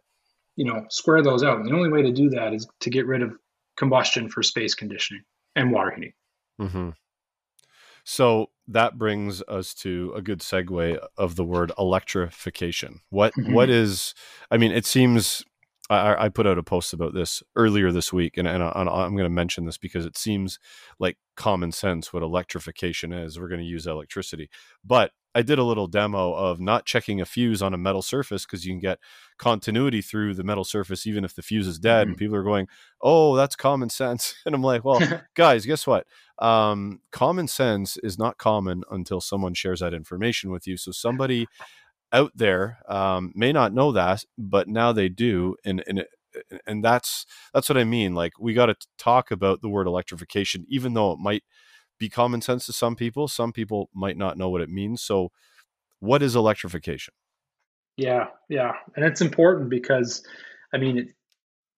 [0.55, 3.07] you know square those out and the only way to do that is to get
[3.07, 3.33] rid of
[3.75, 5.23] combustion for space conditioning
[5.55, 6.13] and water heating
[6.61, 6.89] mm-hmm.
[8.03, 13.53] so that brings us to a good segue of the word electrification what, mm-hmm.
[13.53, 14.13] what is
[14.51, 15.43] i mean it seems
[15.93, 19.13] I, I, put out a post about this earlier this week, and, and, I, am
[19.13, 20.59] going to mention this because it seems
[20.99, 23.39] like common sense what electrification is.
[23.39, 24.49] We're going to use electricity,
[24.83, 28.45] but I did a little demo of not checking a fuse on a metal surface
[28.45, 28.99] because you can get
[29.37, 32.03] continuity through the metal surface even if the fuse is dead.
[32.03, 32.09] Mm-hmm.
[32.09, 32.67] And people are going,
[33.01, 35.01] "Oh, that's common sense," and I'm like, "Well,
[35.35, 36.05] guys, guess what?
[36.39, 40.77] Um, common sense is not common until someone shares that information with you.
[40.77, 41.47] So somebody
[42.13, 46.05] out there um, may not know that, but now they do, and and
[46.65, 48.15] and that's that's what I mean.
[48.15, 51.43] Like we got to talk about the word electrification, even though it might
[51.99, 53.27] be common sense to some people.
[53.27, 55.01] Some people might not know what it means.
[55.01, 55.31] So,
[55.99, 57.13] what is electrification?
[57.97, 60.23] Yeah, yeah, and it's important because,
[60.73, 61.07] I mean, it,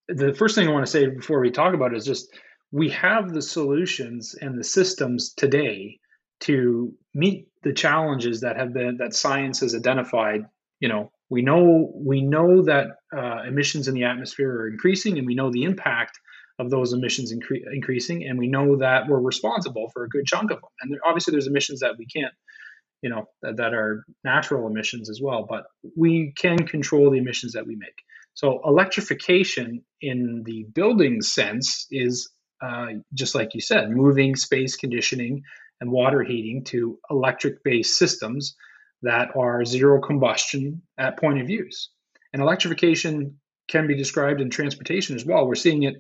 [0.08, 2.34] the first thing I want to say before we talk about it is just
[2.71, 6.00] we have the solutions and the systems today
[6.41, 10.45] to meet the challenges that have been that science has identified.
[10.80, 15.26] You know we know we know that uh, emissions in the atmosphere are increasing and
[15.26, 16.19] we know the impact
[16.60, 20.52] of those emissions incre- increasing and we know that we're responsible for a good chunk
[20.52, 20.69] of them.
[20.82, 22.34] And there, obviously there's emissions that we can't
[23.02, 25.65] you know that, that are natural emissions as well but
[25.98, 27.98] we can control the emissions that we make.
[28.34, 32.30] So electrification in the building sense is
[32.62, 35.43] uh, just like you said moving space conditioning
[35.82, 38.56] and water heating to electric based systems
[39.02, 41.90] that are zero combustion at point of use.
[42.34, 45.48] And electrification can be described in transportation as well.
[45.48, 45.96] We're seeing it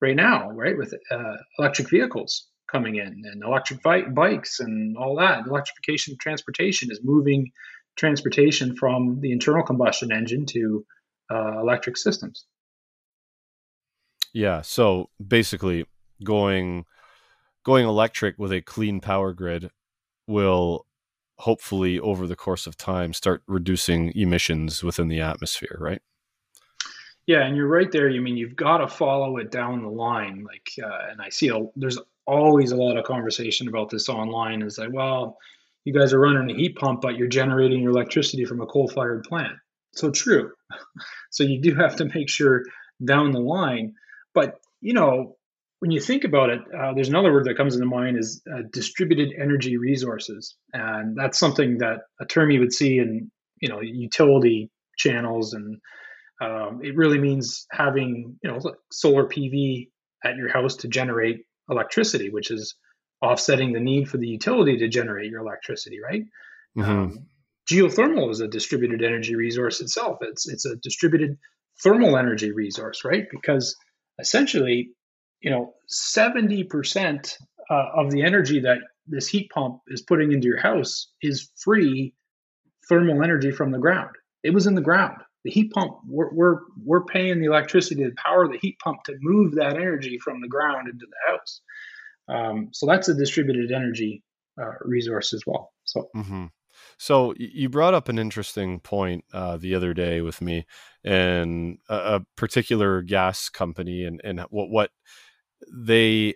[0.00, 5.16] right now, right, with uh, electric vehicles coming in and electric bi- bikes and all
[5.16, 5.46] that.
[5.46, 7.50] Electrification of transportation is moving
[7.96, 10.84] transportation from the internal combustion engine to
[11.30, 12.44] uh, electric systems.
[14.32, 14.62] Yeah.
[14.62, 15.86] So basically,
[16.22, 16.84] going
[17.66, 19.72] going electric with a clean power grid
[20.28, 20.86] will
[21.38, 26.00] hopefully over the course of time start reducing emissions within the atmosphere right?
[27.26, 28.08] Yeah and you're right there.
[28.08, 31.48] You mean you've got to follow it down the line like uh, and i see
[31.48, 35.36] a, there's always a lot of conversation about this online is like well
[35.84, 38.86] you guys are running a heat pump but you're generating your electricity from a coal
[38.88, 39.54] fired plant.
[39.92, 40.52] So true.
[41.30, 42.62] So you do have to make sure
[43.04, 43.94] down the line
[44.32, 45.35] but you know
[45.80, 48.62] when you think about it, uh, there's another word that comes into mind is uh,
[48.72, 53.80] distributed energy resources, and that's something that a term you would see in you know
[53.80, 55.78] utility channels, and
[56.40, 58.58] um, it really means having you know
[58.90, 59.88] solar PV
[60.24, 62.74] at your house to generate electricity, which is
[63.22, 66.22] offsetting the need for the utility to generate your electricity, right?
[66.76, 66.90] Mm-hmm.
[66.90, 67.26] Um,
[67.70, 70.18] geothermal is a distributed energy resource itself.
[70.22, 71.36] It's it's a distributed
[71.82, 73.24] thermal energy resource, right?
[73.30, 73.76] Because
[74.18, 74.90] essentially
[75.40, 77.34] you know, 70%
[77.70, 82.14] uh, of the energy that this heat pump is putting into your house is free
[82.88, 84.10] thermal energy from the ground.
[84.42, 85.16] It was in the ground.
[85.44, 89.14] the heat pump we're, we're we're paying the electricity to power the heat pump to
[89.20, 91.60] move that energy from the ground into the house
[92.28, 94.24] um, so that's a distributed energy
[94.60, 96.46] uh, resource as well so mm-hmm.
[96.98, 100.66] so you brought up an interesting point uh, the other day with me
[101.04, 104.90] and a, a particular gas company and and what what
[105.72, 106.34] they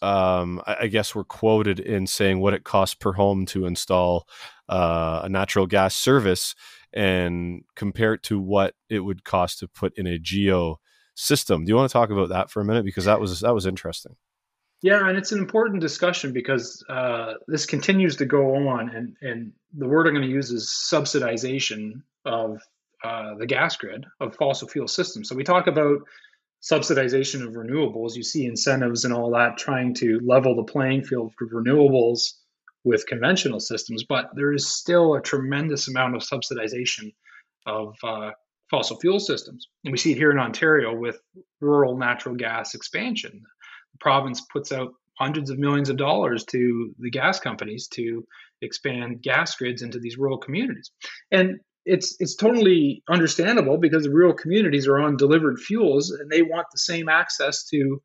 [0.00, 4.28] um, I, I, guess were quoted in saying what it costs per home to install
[4.68, 6.54] uh, a natural gas service
[6.92, 10.78] and compare it to what it would cost to put in a geo
[11.16, 11.64] system.
[11.64, 13.66] Do you want to talk about that for a minute because that was that was
[13.66, 14.16] interesting.
[14.80, 19.52] Yeah, and it's an important discussion because uh, this continues to go on, and and
[19.76, 22.60] the word I'm going to use is subsidization of
[23.02, 25.28] uh, the gas grid of fossil fuel systems.
[25.28, 25.98] So we talk about
[26.62, 28.14] subsidization of renewables.
[28.14, 32.32] You see incentives and all that trying to level the playing field for renewables
[32.84, 37.12] with conventional systems, but there is still a tremendous amount of subsidization
[37.66, 38.30] of uh,
[38.70, 39.68] fossil fuel systems.
[39.84, 41.20] And we see it here in Ontario with
[41.60, 43.42] rural natural gas expansion.
[43.92, 48.24] The province puts out hundreds of millions of dollars to the gas companies to
[48.62, 50.90] expand gas grids into these rural communities.
[51.32, 56.42] And it's it's totally understandable because the rural communities are on delivered fuels and they
[56.42, 58.02] want the same access to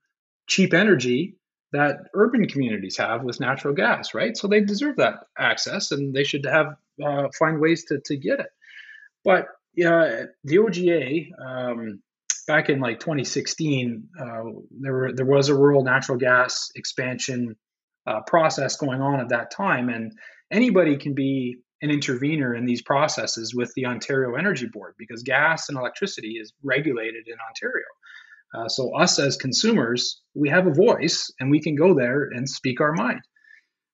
[0.47, 1.35] cheap energy
[1.73, 4.37] that urban communities have with natural gas, right?
[4.37, 8.39] So they deserve that access, and they should have uh, find ways to to get
[8.39, 8.49] it.
[9.25, 12.01] But yeah, the OGA um,
[12.47, 14.25] back in like 2016, uh,
[14.79, 17.57] there were there was a rural natural gas expansion
[18.07, 20.13] uh, process going on at that time, and
[20.51, 25.67] anybody can be an intervener in these processes with the Ontario Energy Board because gas
[25.67, 27.85] and electricity is regulated in Ontario.
[28.55, 32.47] Uh, so us as consumers, we have a voice and we can go there and
[32.47, 33.19] speak our mind.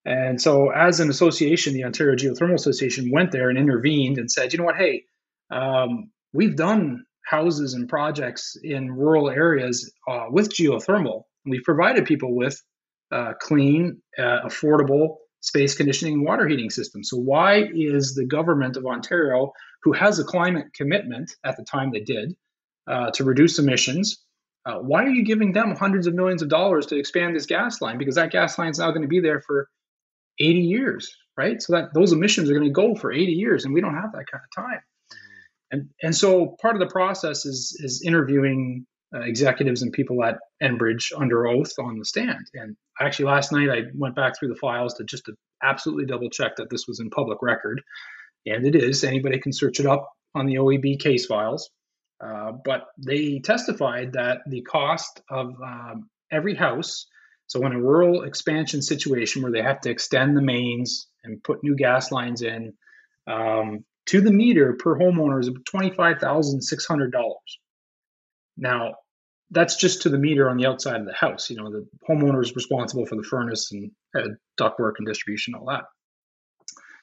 [0.06, 4.54] And so as an association, the Ontario Geothermal Association went there and intervened and said,
[4.54, 5.06] you know what, hey,
[5.50, 11.24] um, we've done houses and projects in rural areas uh, with geothermal.
[11.44, 12.62] We've provided people with
[13.12, 17.04] uh, clean, uh, affordable space conditioning and water heating system.
[17.04, 21.92] So why is the government of Ontario, who has a climate commitment at the time
[21.92, 22.36] they did
[22.88, 24.24] uh, to reduce emissions,
[24.66, 27.82] uh, why are you giving them hundreds of millions of dollars to expand this gas
[27.82, 27.98] line?
[27.98, 29.70] Because that gas line is now going to be there for
[30.40, 31.62] 80 years, right?
[31.62, 34.12] So that those emissions are going to go for 80 years, and we don't have
[34.12, 34.80] that kind of time.
[34.80, 35.72] Mm-hmm.
[35.72, 40.38] And and so part of the process is is interviewing uh, executives and people at
[40.62, 42.46] Enbridge under oath on the stand.
[42.54, 46.30] And actually, last night I went back through the files to just to absolutely double
[46.30, 47.82] check that this was in public record,
[48.46, 49.04] and it is.
[49.04, 51.70] Anybody can search it up on the OEB case files.
[52.22, 57.08] Uh, but they testified that the cost of um, every house,
[57.48, 61.64] so in a rural expansion situation where they have to extend the mains and put
[61.64, 62.74] new gas lines in,
[63.26, 67.12] um, to the meter per homeowner is $25,600.
[68.60, 68.96] Now,
[69.52, 71.50] that's just to the meter on the outside of the house.
[71.50, 75.66] You know, the homeowner is responsible for the furnace and uh, ductwork and distribution, all
[75.68, 75.86] that.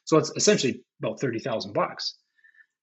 [0.04, 2.14] So it's essentially about 30,000 bucks.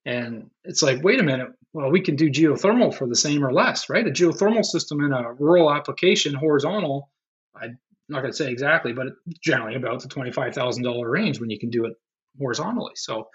[0.06, 3.54] And it's like, wait a minute, well, we can do geothermal for the same or
[3.54, 4.06] less, right?
[4.06, 7.10] A geothermal system in a rural application, horizontal,
[7.56, 9.08] I'm not going to say exactly, but
[9.42, 11.94] generally about the $25,000 range when you can do it
[12.38, 12.94] horizontally.
[12.96, 13.30] So,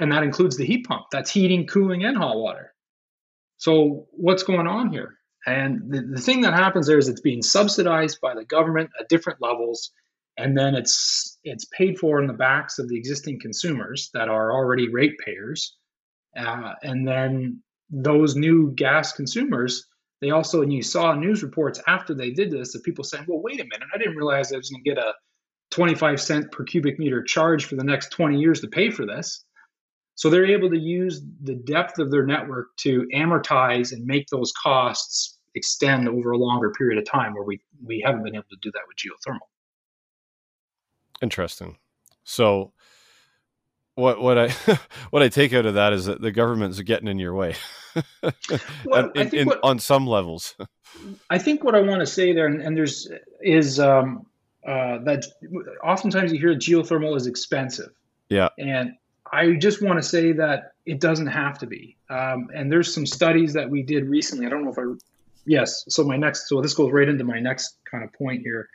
[0.00, 1.04] and that includes the heat pump.
[1.12, 2.72] That's heating, cooling, and hot water.
[3.62, 5.18] So, what's going on here?
[5.46, 9.08] And the, the thing that happens there is it's being subsidized by the government at
[9.08, 9.90] different levels
[10.38, 14.50] and then it's it's paid for in the backs of the existing consumers that are
[14.52, 15.76] already ratepayers
[16.36, 19.86] uh, and then those new gas consumers,
[20.20, 23.42] they also, and you saw news reports after they did this of people saying, well,
[23.42, 25.12] wait a minute, I didn't realize I was going to get a
[25.72, 29.44] 25 cent per cubic meter charge for the next 20 years to pay for this.
[30.14, 34.52] So they're able to use the depth of their network to amortize and make those
[34.52, 38.56] costs extend over a longer period of time where we, we haven't been able to
[38.60, 39.46] do that with geothermal.
[41.22, 41.76] Interesting.
[42.24, 42.72] So
[43.94, 44.48] what what I
[45.10, 47.54] what I take out of that is that the government's getting in your way,
[48.84, 50.54] well, in, in, what, on some levels.
[51.30, 53.08] I think what I want to say there, and, and there's
[53.40, 54.26] is um,
[54.66, 55.26] uh, that
[55.82, 57.90] oftentimes you hear geothermal is expensive.
[58.28, 58.92] Yeah, and
[59.32, 61.96] I just want to say that it doesn't have to be.
[62.10, 64.46] Um, and there's some studies that we did recently.
[64.46, 64.82] I don't know if I,
[65.46, 65.84] yes.
[65.88, 68.68] So my next, so this goes right into my next kind of point here,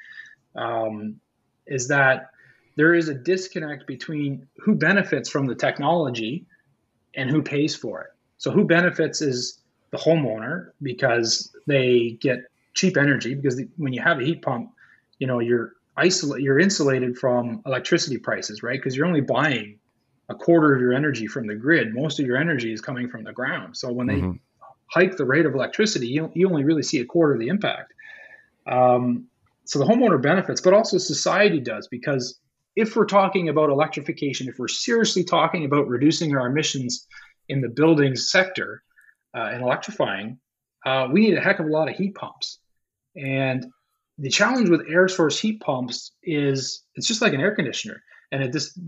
[0.55, 1.19] um,
[1.67, 2.31] is that
[2.75, 6.45] there is a disconnect between who benefits from the technology
[7.15, 8.09] and who pays for it.
[8.37, 9.59] So who benefits is
[9.91, 12.39] the homeowner because they get
[12.73, 14.71] cheap energy because the, when you have a heat pump,
[15.19, 18.79] you know, you're isolate you're insulated from electricity prices, right?
[18.79, 19.79] Because you're only buying
[20.29, 21.93] a quarter of your energy from the grid.
[21.93, 23.77] Most of your energy is coming from the ground.
[23.77, 24.33] So when they mm-hmm.
[24.87, 27.93] hike the rate of electricity, you, you only really see a quarter of the impact.
[28.65, 29.27] Um,
[29.65, 32.39] so the homeowner benefits, but also society does because
[32.75, 37.07] if we're talking about electrification, if we're seriously talking about reducing our emissions
[37.49, 38.83] in the buildings sector
[39.35, 40.39] uh, and electrifying,
[40.85, 42.59] uh, we need a heck of a lot of heat pumps.
[43.15, 43.65] And
[44.19, 48.03] the challenge with air source heat pumps is it's just like an air conditioner.
[48.31, 48.79] And it just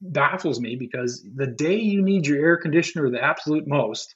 [0.00, 4.14] baffles me because the day you need your air conditioner the absolute most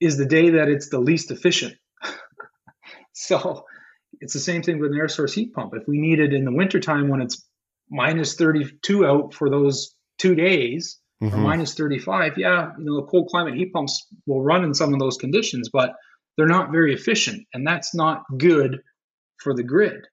[0.00, 1.74] is the day that it's the least efficient.
[3.12, 3.64] so
[4.20, 5.72] it's the same thing with an air source heat pump.
[5.74, 7.44] If we need it in the wintertime when it's
[7.90, 11.34] minus 32 out for those two days mm-hmm.
[11.34, 14.92] or minus 35 yeah you know the cold climate heat pumps will run in some
[14.92, 15.94] of those conditions but
[16.36, 18.80] they're not very efficient and that's not good
[19.38, 20.06] for the grid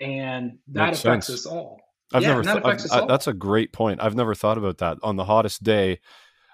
[0.00, 1.40] and that Makes affects sense.
[1.40, 1.80] us all
[2.12, 4.00] I've yeah, never th- I, that's a great point.
[4.02, 4.98] I've never thought about that.
[5.02, 6.00] On the hottest day,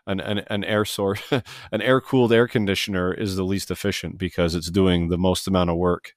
[0.07, 1.21] an, an, an air source,
[1.73, 5.71] an air cooled air conditioner is the least efficient because it's doing the most amount
[5.71, 6.15] of work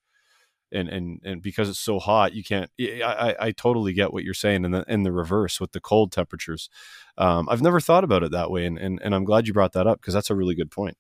[0.72, 4.34] and and and because it's so hot you can't i i totally get what you're
[4.34, 6.70] saying in the in the reverse with the cold temperatures
[7.18, 9.74] um, i've never thought about it that way and and, and i'm glad you brought
[9.74, 10.98] that up because that's a really good point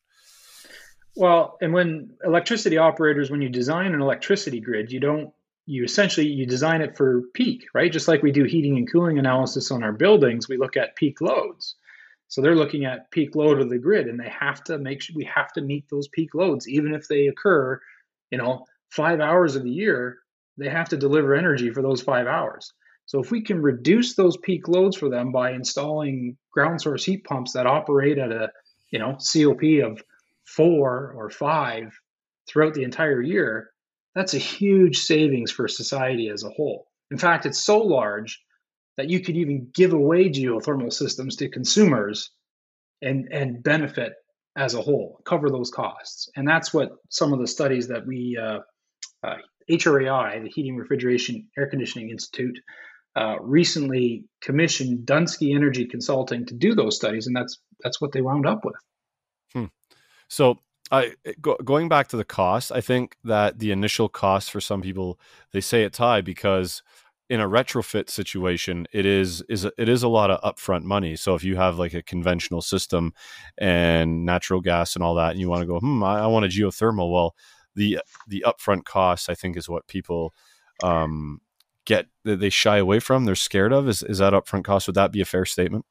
[1.15, 5.33] well and when electricity operators when you design an electricity grid you don't
[5.71, 7.91] you essentially you design it for peak right?
[7.91, 11.21] Just like we do heating and cooling analysis on our buildings we look at peak
[11.21, 11.75] loads.
[12.27, 15.15] So they're looking at peak load of the grid and they have to make sure
[15.15, 16.67] we have to meet those peak loads.
[16.67, 17.79] Even if they occur
[18.31, 20.17] you know five hours of the year,
[20.57, 22.73] they have to deliver energy for those five hours.
[23.05, 27.23] So if we can reduce those peak loads for them by installing ground source heat
[27.23, 28.51] pumps that operate at a
[28.91, 30.03] you know COP of
[30.43, 31.97] four or five
[32.47, 33.71] throughout the entire year,
[34.15, 36.87] that's a huge savings for society as a whole.
[37.11, 38.41] In fact, it's so large
[38.97, 42.31] that you could even give away geothermal systems to consumers
[43.01, 44.13] and and benefit
[44.55, 46.29] as a whole, cover those costs.
[46.35, 48.59] And that's what some of the studies that we uh,
[49.23, 49.37] uh,
[49.69, 52.59] HRAI, the Heating, Refrigeration, Air Conditioning Institute,
[53.15, 58.21] uh, recently commissioned Dunsky Energy Consulting to do those studies, and that's that's what they
[58.21, 58.75] wound up with.
[59.53, 59.65] Hmm.
[60.27, 60.59] So,
[60.91, 64.81] I go, going back to the cost, I think that the initial cost for some
[64.81, 65.19] people
[65.51, 66.83] they say it's high because
[67.29, 71.15] in a retrofit situation, it is is it is a lot of upfront money.
[71.15, 73.13] So if you have like a conventional system
[73.57, 76.45] and natural gas and all that, and you want to go, hmm, I, I want
[76.45, 77.35] a geothermal, well
[77.75, 80.33] the the upfront cost, I think is what people
[80.83, 81.39] um,
[81.85, 83.23] get they shy away from.
[83.23, 83.87] They're scared of.
[83.87, 84.87] Is is that upfront cost?
[84.87, 85.85] Would that be a fair statement?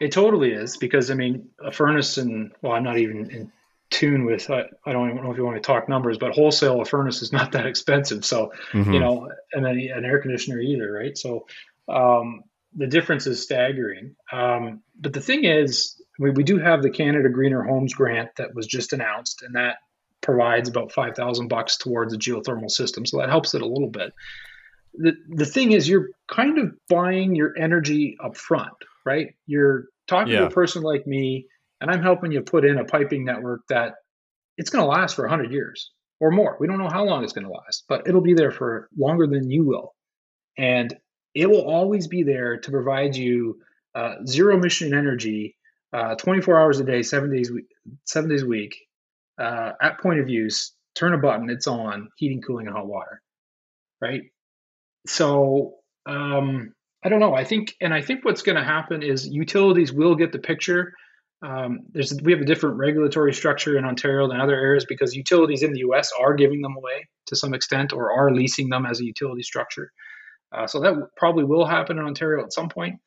[0.00, 3.52] It totally is because I mean a furnace and well I'm not even in
[3.90, 6.80] tune with I, I don't even know if you want to talk numbers but wholesale
[6.80, 8.92] a furnace is not that expensive so mm-hmm.
[8.92, 11.46] you know and then an air conditioner either right so
[11.88, 12.42] um,
[12.74, 17.28] the difference is staggering um, but the thing is we, we do have the Canada
[17.28, 19.76] Greener Homes grant that was just announced and that
[20.20, 24.12] provides about 5000 bucks towards a geothermal system so that helps it a little bit
[24.94, 28.74] the, the thing is you're kind of buying your energy up front
[29.04, 30.40] right you're talking yeah.
[30.40, 31.46] to a person like me
[31.80, 33.94] and i'm helping you put in a piping network that
[34.56, 37.32] it's going to last for 100 years or more we don't know how long it's
[37.32, 39.94] going to last but it'll be there for longer than you will
[40.58, 40.96] and
[41.34, 43.58] it will always be there to provide you
[43.94, 45.56] uh, zero emission energy
[45.92, 47.50] uh, 24 hours a day seven days
[48.04, 48.76] seven days a week
[49.38, 53.20] uh, at point of use, turn a button, it's on, heating, cooling, and hot water,
[54.00, 54.22] right?
[55.06, 55.74] So
[56.06, 56.72] um,
[57.04, 57.34] I don't know.
[57.34, 60.92] I think, and I think what's going to happen is utilities will get the picture.
[61.42, 65.62] Um, there's we have a different regulatory structure in Ontario than other areas because utilities
[65.62, 66.10] in the U.S.
[66.18, 69.92] are giving them away to some extent or are leasing them as a utility structure.
[70.50, 73.00] Uh, so that probably will happen in Ontario at some point.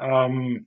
[0.00, 0.66] Um,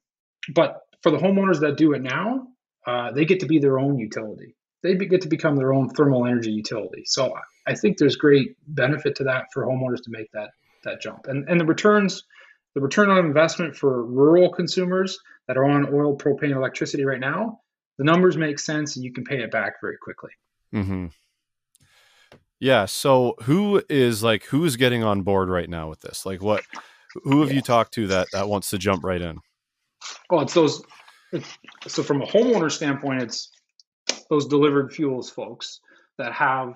[0.53, 2.47] but for the homeowners that do it now,
[2.85, 4.55] uh, they get to be their own utility
[4.85, 7.03] they get to become their own thermal energy utility.
[7.05, 7.33] So
[7.65, 10.51] I think there's great benefit to that for homeowners to make that
[10.83, 11.25] that jump.
[11.25, 12.23] And and the returns,
[12.75, 15.17] the return on investment for rural consumers
[15.47, 17.61] that are on oil, propane, electricity right now,
[17.97, 20.31] the numbers make sense and you can pay it back very quickly.
[20.73, 21.07] Mm-hmm.
[22.59, 22.85] Yeah.
[22.85, 26.25] So who is like who's getting on board right now with this?
[26.25, 26.63] Like what?
[27.23, 27.55] Who have yeah.
[27.55, 29.39] you talked to that that wants to jump right in?
[30.29, 30.83] Well, it's those.
[31.87, 33.51] So from a homeowner standpoint, it's
[34.29, 35.79] those delivered fuels folks
[36.17, 36.75] that have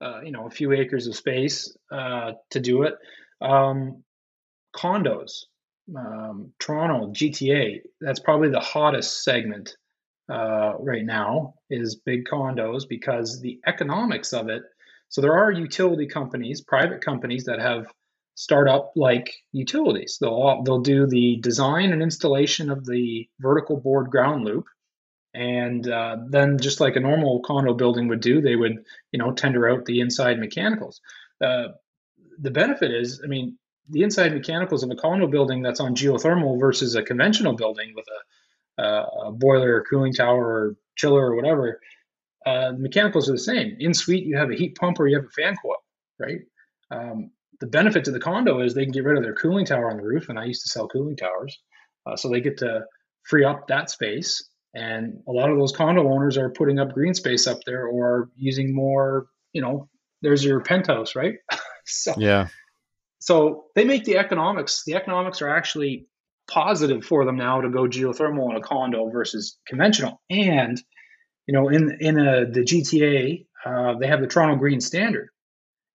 [0.00, 2.94] uh, you know a few acres of space uh, to do it.
[3.40, 4.04] Um,
[4.74, 5.44] condos,
[5.96, 7.80] um, Toronto, GTA.
[8.00, 9.76] That's probably the hottest segment
[10.28, 14.62] uh, right now is big condos because the economics of it.
[15.08, 17.86] So there are utility companies, private companies that have
[18.34, 20.18] start up like utilities.
[20.20, 24.66] They'll they'll do the design and installation of the vertical bored ground loop,
[25.34, 29.32] and uh, then just like a normal condo building would do, they would you know
[29.32, 31.00] tender out the inside mechanicals.
[31.44, 31.68] Uh,
[32.38, 33.58] the benefit is, I mean,
[33.88, 38.06] the inside mechanicals of a condo building that's on geothermal versus a conventional building with
[38.78, 41.80] a, a boiler, or cooling tower, or chiller, or whatever.
[42.44, 43.76] Uh, the mechanicals are the same.
[43.78, 45.76] In suite, you have a heat pump or you have a fan coil,
[46.18, 46.40] right?
[46.90, 47.30] Um,
[47.60, 49.96] the benefit to the condo is they can get rid of their cooling tower on
[49.96, 51.56] the roof, and I used to sell cooling towers,
[52.06, 52.82] uh, so they get to
[53.22, 54.48] free up that space.
[54.74, 58.30] And a lot of those condo owners are putting up green space up there or
[58.36, 59.26] using more.
[59.52, 59.88] You know,
[60.22, 61.34] there's your penthouse, right?
[61.84, 62.48] so yeah.
[63.22, 64.82] So they make the economics.
[64.84, 66.06] The economics are actually
[66.50, 70.20] positive for them now to go geothermal in a condo versus conventional.
[70.28, 70.82] And
[71.46, 75.28] you know, in in a, the GTA, uh, they have the Toronto Green Standard,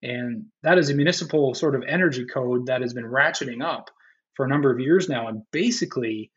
[0.02, 3.90] and that is a municipal sort of energy code that has been ratcheting up
[4.36, 5.28] for a number of years now.
[5.28, 6.32] And basically,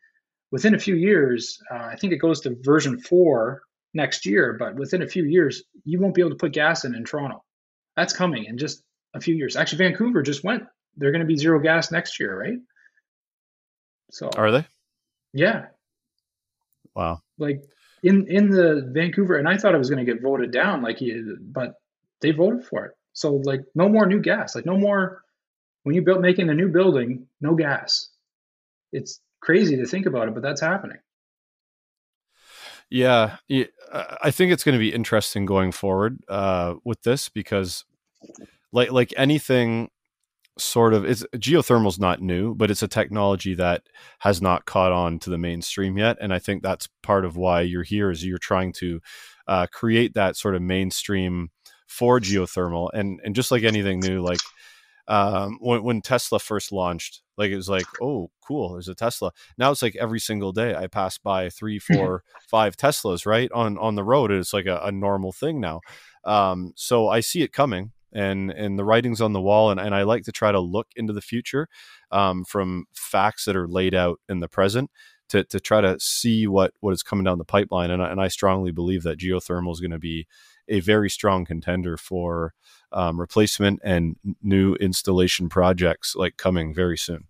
[0.51, 3.61] within a few years, uh, I think it goes to version four
[3.93, 6.95] next year, but within a few years, you won't be able to put gas in
[6.95, 7.43] in Toronto.
[7.95, 8.83] That's coming in just
[9.13, 9.55] a few years.
[9.55, 10.63] Actually, Vancouver just went.
[10.97, 12.59] They're going to be zero gas next year, right?
[14.11, 14.65] So are they?
[15.33, 15.67] Yeah.
[16.95, 17.21] Wow.
[17.37, 17.63] Like
[18.03, 20.97] in in the Vancouver, and I thought it was going to get voted down, like
[20.97, 21.75] he, but
[22.21, 22.91] they voted for it.
[23.13, 25.23] So like no more new gas, like no more
[25.83, 28.09] when you build making a new building, no gas.
[28.91, 30.97] It's crazy to think about it, but that's happening.
[32.89, 33.37] Yeah,
[34.21, 37.85] I think it's going to be interesting going forward uh, with this because,
[38.73, 39.89] like like anything,
[40.61, 43.83] sort of it's geothermal's not new, but it's a technology that
[44.19, 47.61] has not caught on to the mainstream yet, and I think that's part of why
[47.61, 49.01] you're here is you're trying to
[49.47, 51.49] uh, create that sort of mainstream
[51.87, 54.39] for geothermal and and just like anything new like
[55.07, 59.31] um, when, when Tesla first launched, like it was like, oh, cool, there's a Tesla.
[59.57, 63.77] Now it's like every single day I pass by three, four, five Teslas right on
[63.77, 64.31] on the road.
[64.31, 65.81] It's like a, a normal thing now.
[66.23, 69.95] Um, so I see it coming, and and the writing's on the wall, and, and
[69.95, 71.67] I like to try to look into the future
[72.11, 74.91] um, from facts that are laid out in the present.
[75.29, 77.89] To, to try to see what, what is coming down the pipeline.
[77.89, 80.27] And I, and I strongly believe that geothermal is going to be
[80.67, 82.53] a very strong contender for
[82.91, 87.29] um, replacement and new installation projects like coming very soon.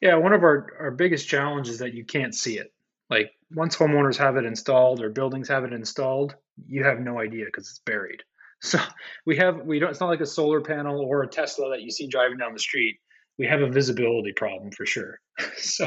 [0.00, 2.72] Yeah, one of our, our biggest challenges is that you can't see it.
[3.10, 6.36] Like once homeowners have it installed or buildings have it installed,
[6.68, 8.22] you have no idea because it's buried.
[8.62, 8.78] So
[9.26, 9.90] we have we don't.
[9.90, 12.58] It's not like a solar panel or a Tesla that you see driving down the
[12.58, 12.96] street.
[13.38, 15.20] We have a visibility problem for sure.
[15.58, 15.86] so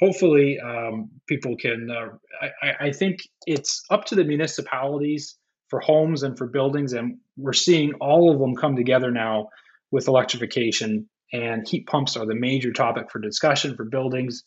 [0.00, 1.90] hopefully um, people can.
[1.90, 2.16] Uh,
[2.62, 5.36] I, I think it's up to the municipalities
[5.68, 6.92] for homes and for buildings.
[6.92, 9.48] And we're seeing all of them come together now
[9.90, 11.08] with electrification.
[11.32, 14.44] And heat pumps are the major topic for discussion for buildings.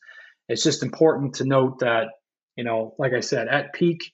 [0.50, 2.08] It's just important to note that,
[2.56, 4.12] you know, like I said, at peak,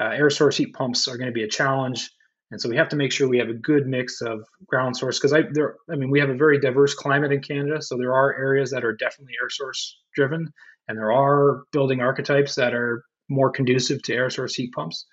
[0.00, 2.10] uh, air source heat pumps are going to be a challenge.
[2.54, 5.18] And so we have to make sure we have a good mix of ground source
[5.18, 8.14] because I there I mean we have a very diverse climate in Canada, so there
[8.14, 10.52] are areas that are definitely air source driven,
[10.86, 15.04] and there are building archetypes that are more conducive to air source heat pumps.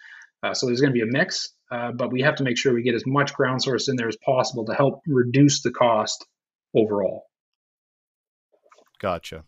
[0.44, 2.76] Uh, so there's going to be a mix, uh, but we have to make sure
[2.76, 6.24] we get as much ground source in there as possible to help reduce the cost
[6.76, 7.24] overall.
[9.00, 9.46] Gotcha.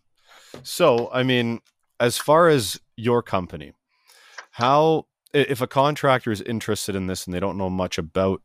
[0.64, 1.60] So, I mean,
[2.00, 3.72] as far as your company,
[4.50, 8.40] how if a contractor is interested in this and they don't know much about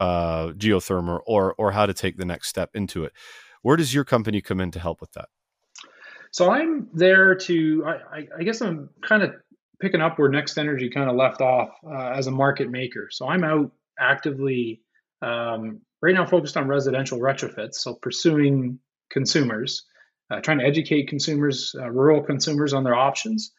[0.00, 3.12] uh, geothermal or or how to take the next step into it,
[3.62, 5.28] where does your company come in to help with that?
[6.30, 7.84] So I'm there to.
[7.86, 9.34] I, I guess I'm kind of
[9.80, 13.08] picking up where Next Energy kind of left off uh, as a market maker.
[13.10, 14.80] So I'm out actively
[15.22, 17.74] um, right now focused on residential retrofits.
[17.74, 18.78] So pursuing
[19.10, 19.84] consumers,
[20.30, 23.52] uh, trying to educate consumers, uh, rural consumers on their options.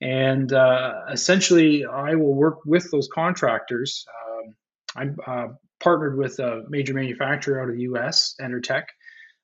[0.00, 4.04] And uh, essentially, I will work with those contractors.
[4.20, 4.54] Um,
[4.96, 5.48] I'm uh,
[5.80, 8.84] partnered with a major manufacturer out of the US, Enertech.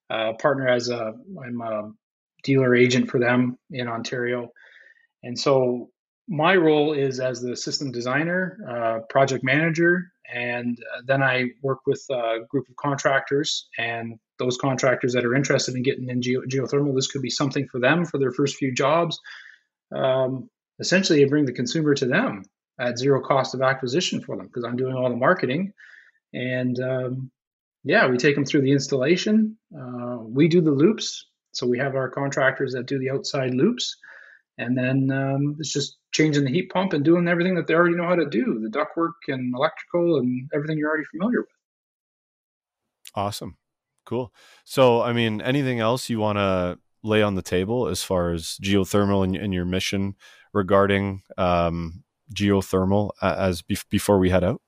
[0.09, 1.91] Uh, partner as a, I'm a
[2.43, 4.49] dealer agent for them in Ontario.
[5.23, 5.89] And so
[6.27, 11.79] my role is as the system designer, uh, project manager, and uh, then I work
[11.85, 16.41] with a group of contractors and those contractors that are interested in getting in geo-
[16.41, 16.95] geothermal.
[16.95, 19.19] This could be something for them for their first few jobs.
[19.93, 22.43] Um, essentially, I bring the consumer to them
[22.79, 25.73] at zero cost of acquisition for them because I'm doing all the marketing.
[26.33, 27.31] And um,
[27.83, 29.57] yeah, we take them through the installation.
[29.77, 31.27] Uh, we do the loops.
[31.53, 33.95] So we have our contractors that do the outside loops
[34.57, 37.95] and then um, it's just changing the heat pump and doing everything that they already
[37.95, 41.49] know how to do the ductwork and electrical and everything you're already familiar with
[43.15, 43.57] awesome
[44.05, 44.31] Cool.
[44.65, 48.57] So, I mean, anything else you want to lay on the table as far as
[48.61, 50.15] geothermal and, and your mission
[50.53, 52.03] regarding um,
[52.33, 54.61] geothermal as before we head out?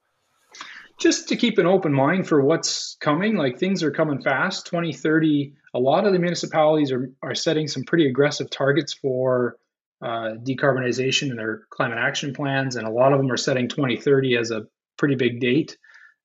[1.00, 3.36] Just to keep an open mind for what's coming.
[3.36, 4.66] Like things are coming fast.
[4.66, 9.58] 2030, a lot of the municipalities are, are setting some pretty aggressive targets for
[10.02, 12.76] uh, decarbonization in their climate action plans.
[12.76, 14.66] And a lot of them are setting 2030 as a
[14.98, 15.78] pretty big date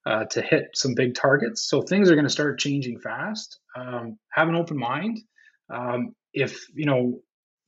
[0.07, 1.69] uh, to hit some big targets.
[1.69, 3.61] So things are going to start changing fast.
[3.77, 5.21] Um, have an open mind.
[5.71, 7.21] Um, if you know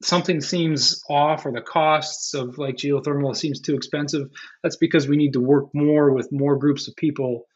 [0.02, 4.28] something seems off or the costs of like geothermal seems too expensive,
[4.62, 7.46] that's because we need to work more with more groups of people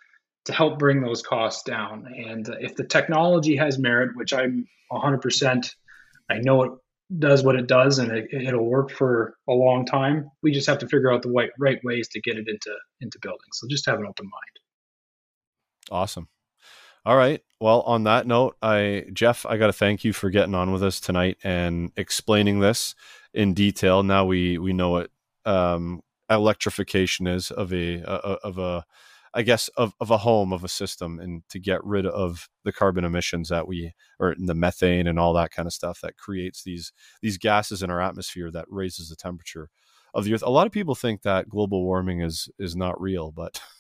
[0.47, 2.07] to help bring those costs down.
[2.07, 5.75] And if the technology has merit, which I'm 100%,
[6.31, 6.73] I know it
[7.19, 10.31] does what it does and it, will work for a long time.
[10.43, 13.19] We just have to figure out the right, right ways to get it into into
[13.21, 13.59] buildings.
[13.59, 14.59] So just have an open mind.
[15.91, 16.29] Awesome.
[17.09, 17.41] All right.
[17.59, 20.83] Well, on that note, I Jeff, I got to thank you for getting on with
[20.83, 22.95] us tonight and explaining this
[23.33, 24.03] in detail.
[24.03, 25.11] Now we we know what
[25.47, 28.85] um, electrification is of a, a of a
[29.33, 32.73] I guess of, of a home of a system and to get rid of the
[32.73, 36.63] carbon emissions that we or the methane and all that kind of stuff that creates
[36.63, 36.93] these
[37.23, 39.71] these gases in our atmosphere that raises the temperature
[40.13, 40.43] of the earth.
[40.43, 43.63] A lot of people think that global warming is is not real, but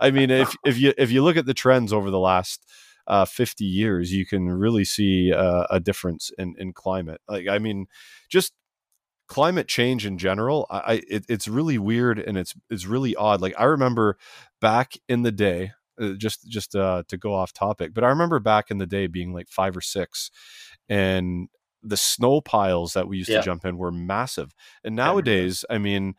[0.00, 2.64] I mean, if if you if you look at the trends over the last
[3.06, 7.20] uh, 50 years, you can really see uh, a difference in in climate.
[7.28, 7.86] Like, I mean,
[8.28, 8.52] just
[9.30, 13.40] climate change in general, I it, it's really weird and it's it's really odd.
[13.40, 14.18] Like, I remember
[14.60, 18.40] back in the day, uh, just just uh, to go off topic, but I remember
[18.40, 20.30] back in the day being like five or six,
[20.88, 21.48] and
[21.82, 23.38] the snow piles that we used yeah.
[23.38, 24.52] to jump in were massive.
[24.84, 26.14] And nowadays, I mean,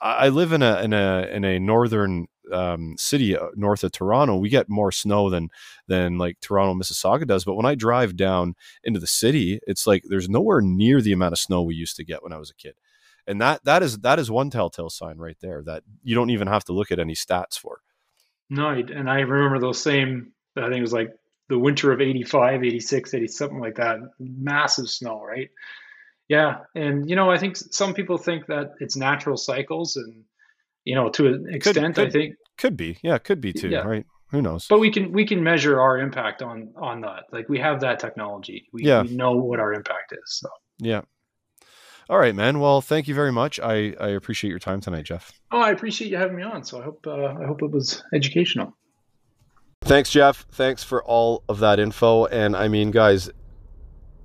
[0.00, 4.36] I live in a in a in a northern um, city uh, north of Toronto.
[4.36, 5.50] We get more snow than
[5.86, 7.44] than like Toronto, Mississauga does.
[7.44, 11.32] But when I drive down into the city, it's like there's nowhere near the amount
[11.32, 12.74] of snow we used to get when I was a kid.
[13.26, 16.48] And that that is that is one telltale sign right there that you don't even
[16.48, 17.80] have to look at any stats for.
[18.50, 20.32] No, and I remember those same.
[20.56, 21.10] I think it was like
[21.48, 23.98] the winter of 85, 86, 80, something like that.
[24.18, 25.50] Massive snow, right?
[26.28, 30.24] Yeah, and you know, I think some people think that it's natural cycles, and
[30.84, 32.98] you know, to an extent, could, I think could be.
[33.02, 33.68] Yeah, could be too.
[33.68, 33.80] Yeah.
[33.80, 34.04] Right?
[34.30, 34.66] Who knows?
[34.68, 37.24] But we can we can measure our impact on on that.
[37.32, 38.66] Like we have that technology.
[38.72, 39.02] We, yeah.
[39.02, 40.38] we know what our impact is.
[40.38, 40.48] So
[40.78, 41.00] yeah.
[42.10, 42.58] All right, man.
[42.58, 43.58] Well, thank you very much.
[43.60, 45.32] I I appreciate your time tonight, Jeff.
[45.50, 46.62] Oh, I appreciate you having me on.
[46.62, 48.76] So I hope uh, I hope it was educational.
[49.82, 50.46] Thanks, Jeff.
[50.52, 52.26] Thanks for all of that info.
[52.26, 53.30] And I mean, guys,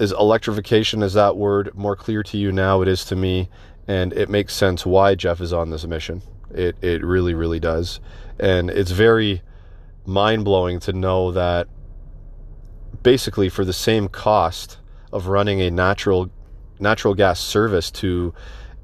[0.04, 3.50] is electrification is that word more clear to you now it is to me
[3.88, 6.22] and it makes sense why jeff is on this mission.
[6.52, 8.00] It it really really does.
[8.40, 9.42] And it's very
[10.06, 11.68] mind-blowing to know that
[13.02, 14.78] basically for the same cost
[15.12, 16.30] of running a natural
[16.80, 18.34] natural gas service to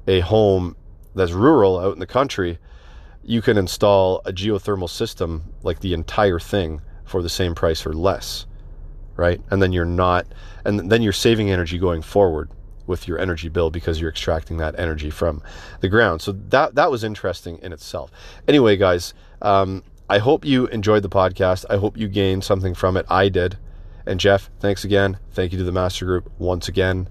[0.08, 0.76] a home
[1.14, 2.58] that's rural out in the country
[3.22, 7.92] you can install a geothermal system like the entire thing for the same price or
[7.92, 8.46] less
[9.20, 9.40] right?
[9.50, 10.26] And then you're not,
[10.64, 12.48] and then you're saving energy going forward
[12.86, 15.42] with your energy bill because you're extracting that energy from
[15.80, 16.22] the ground.
[16.22, 18.10] So that that was interesting in itself.
[18.48, 19.12] Anyway, guys,
[19.42, 21.66] um, I hope you enjoyed the podcast.
[21.68, 23.04] I hope you gained something from it.
[23.08, 23.58] I did.
[24.06, 25.18] And Jeff, thanks again.
[25.32, 27.06] Thank you to the Master Group once again.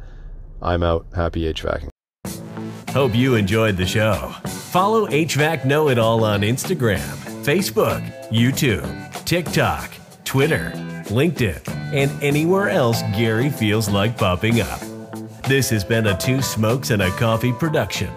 [0.62, 1.06] I'm out.
[1.16, 1.90] Happy HVACing.
[2.90, 4.34] Hope you enjoyed the show.
[4.72, 7.06] Follow HVAC Know It All on Instagram,
[7.46, 9.92] Facebook, YouTube, TikTok,
[10.26, 10.74] Twitter
[11.10, 14.80] LinkedIn, and anywhere else Gary feels like popping up.
[15.44, 18.10] This has been a Two Smokes and a Coffee production.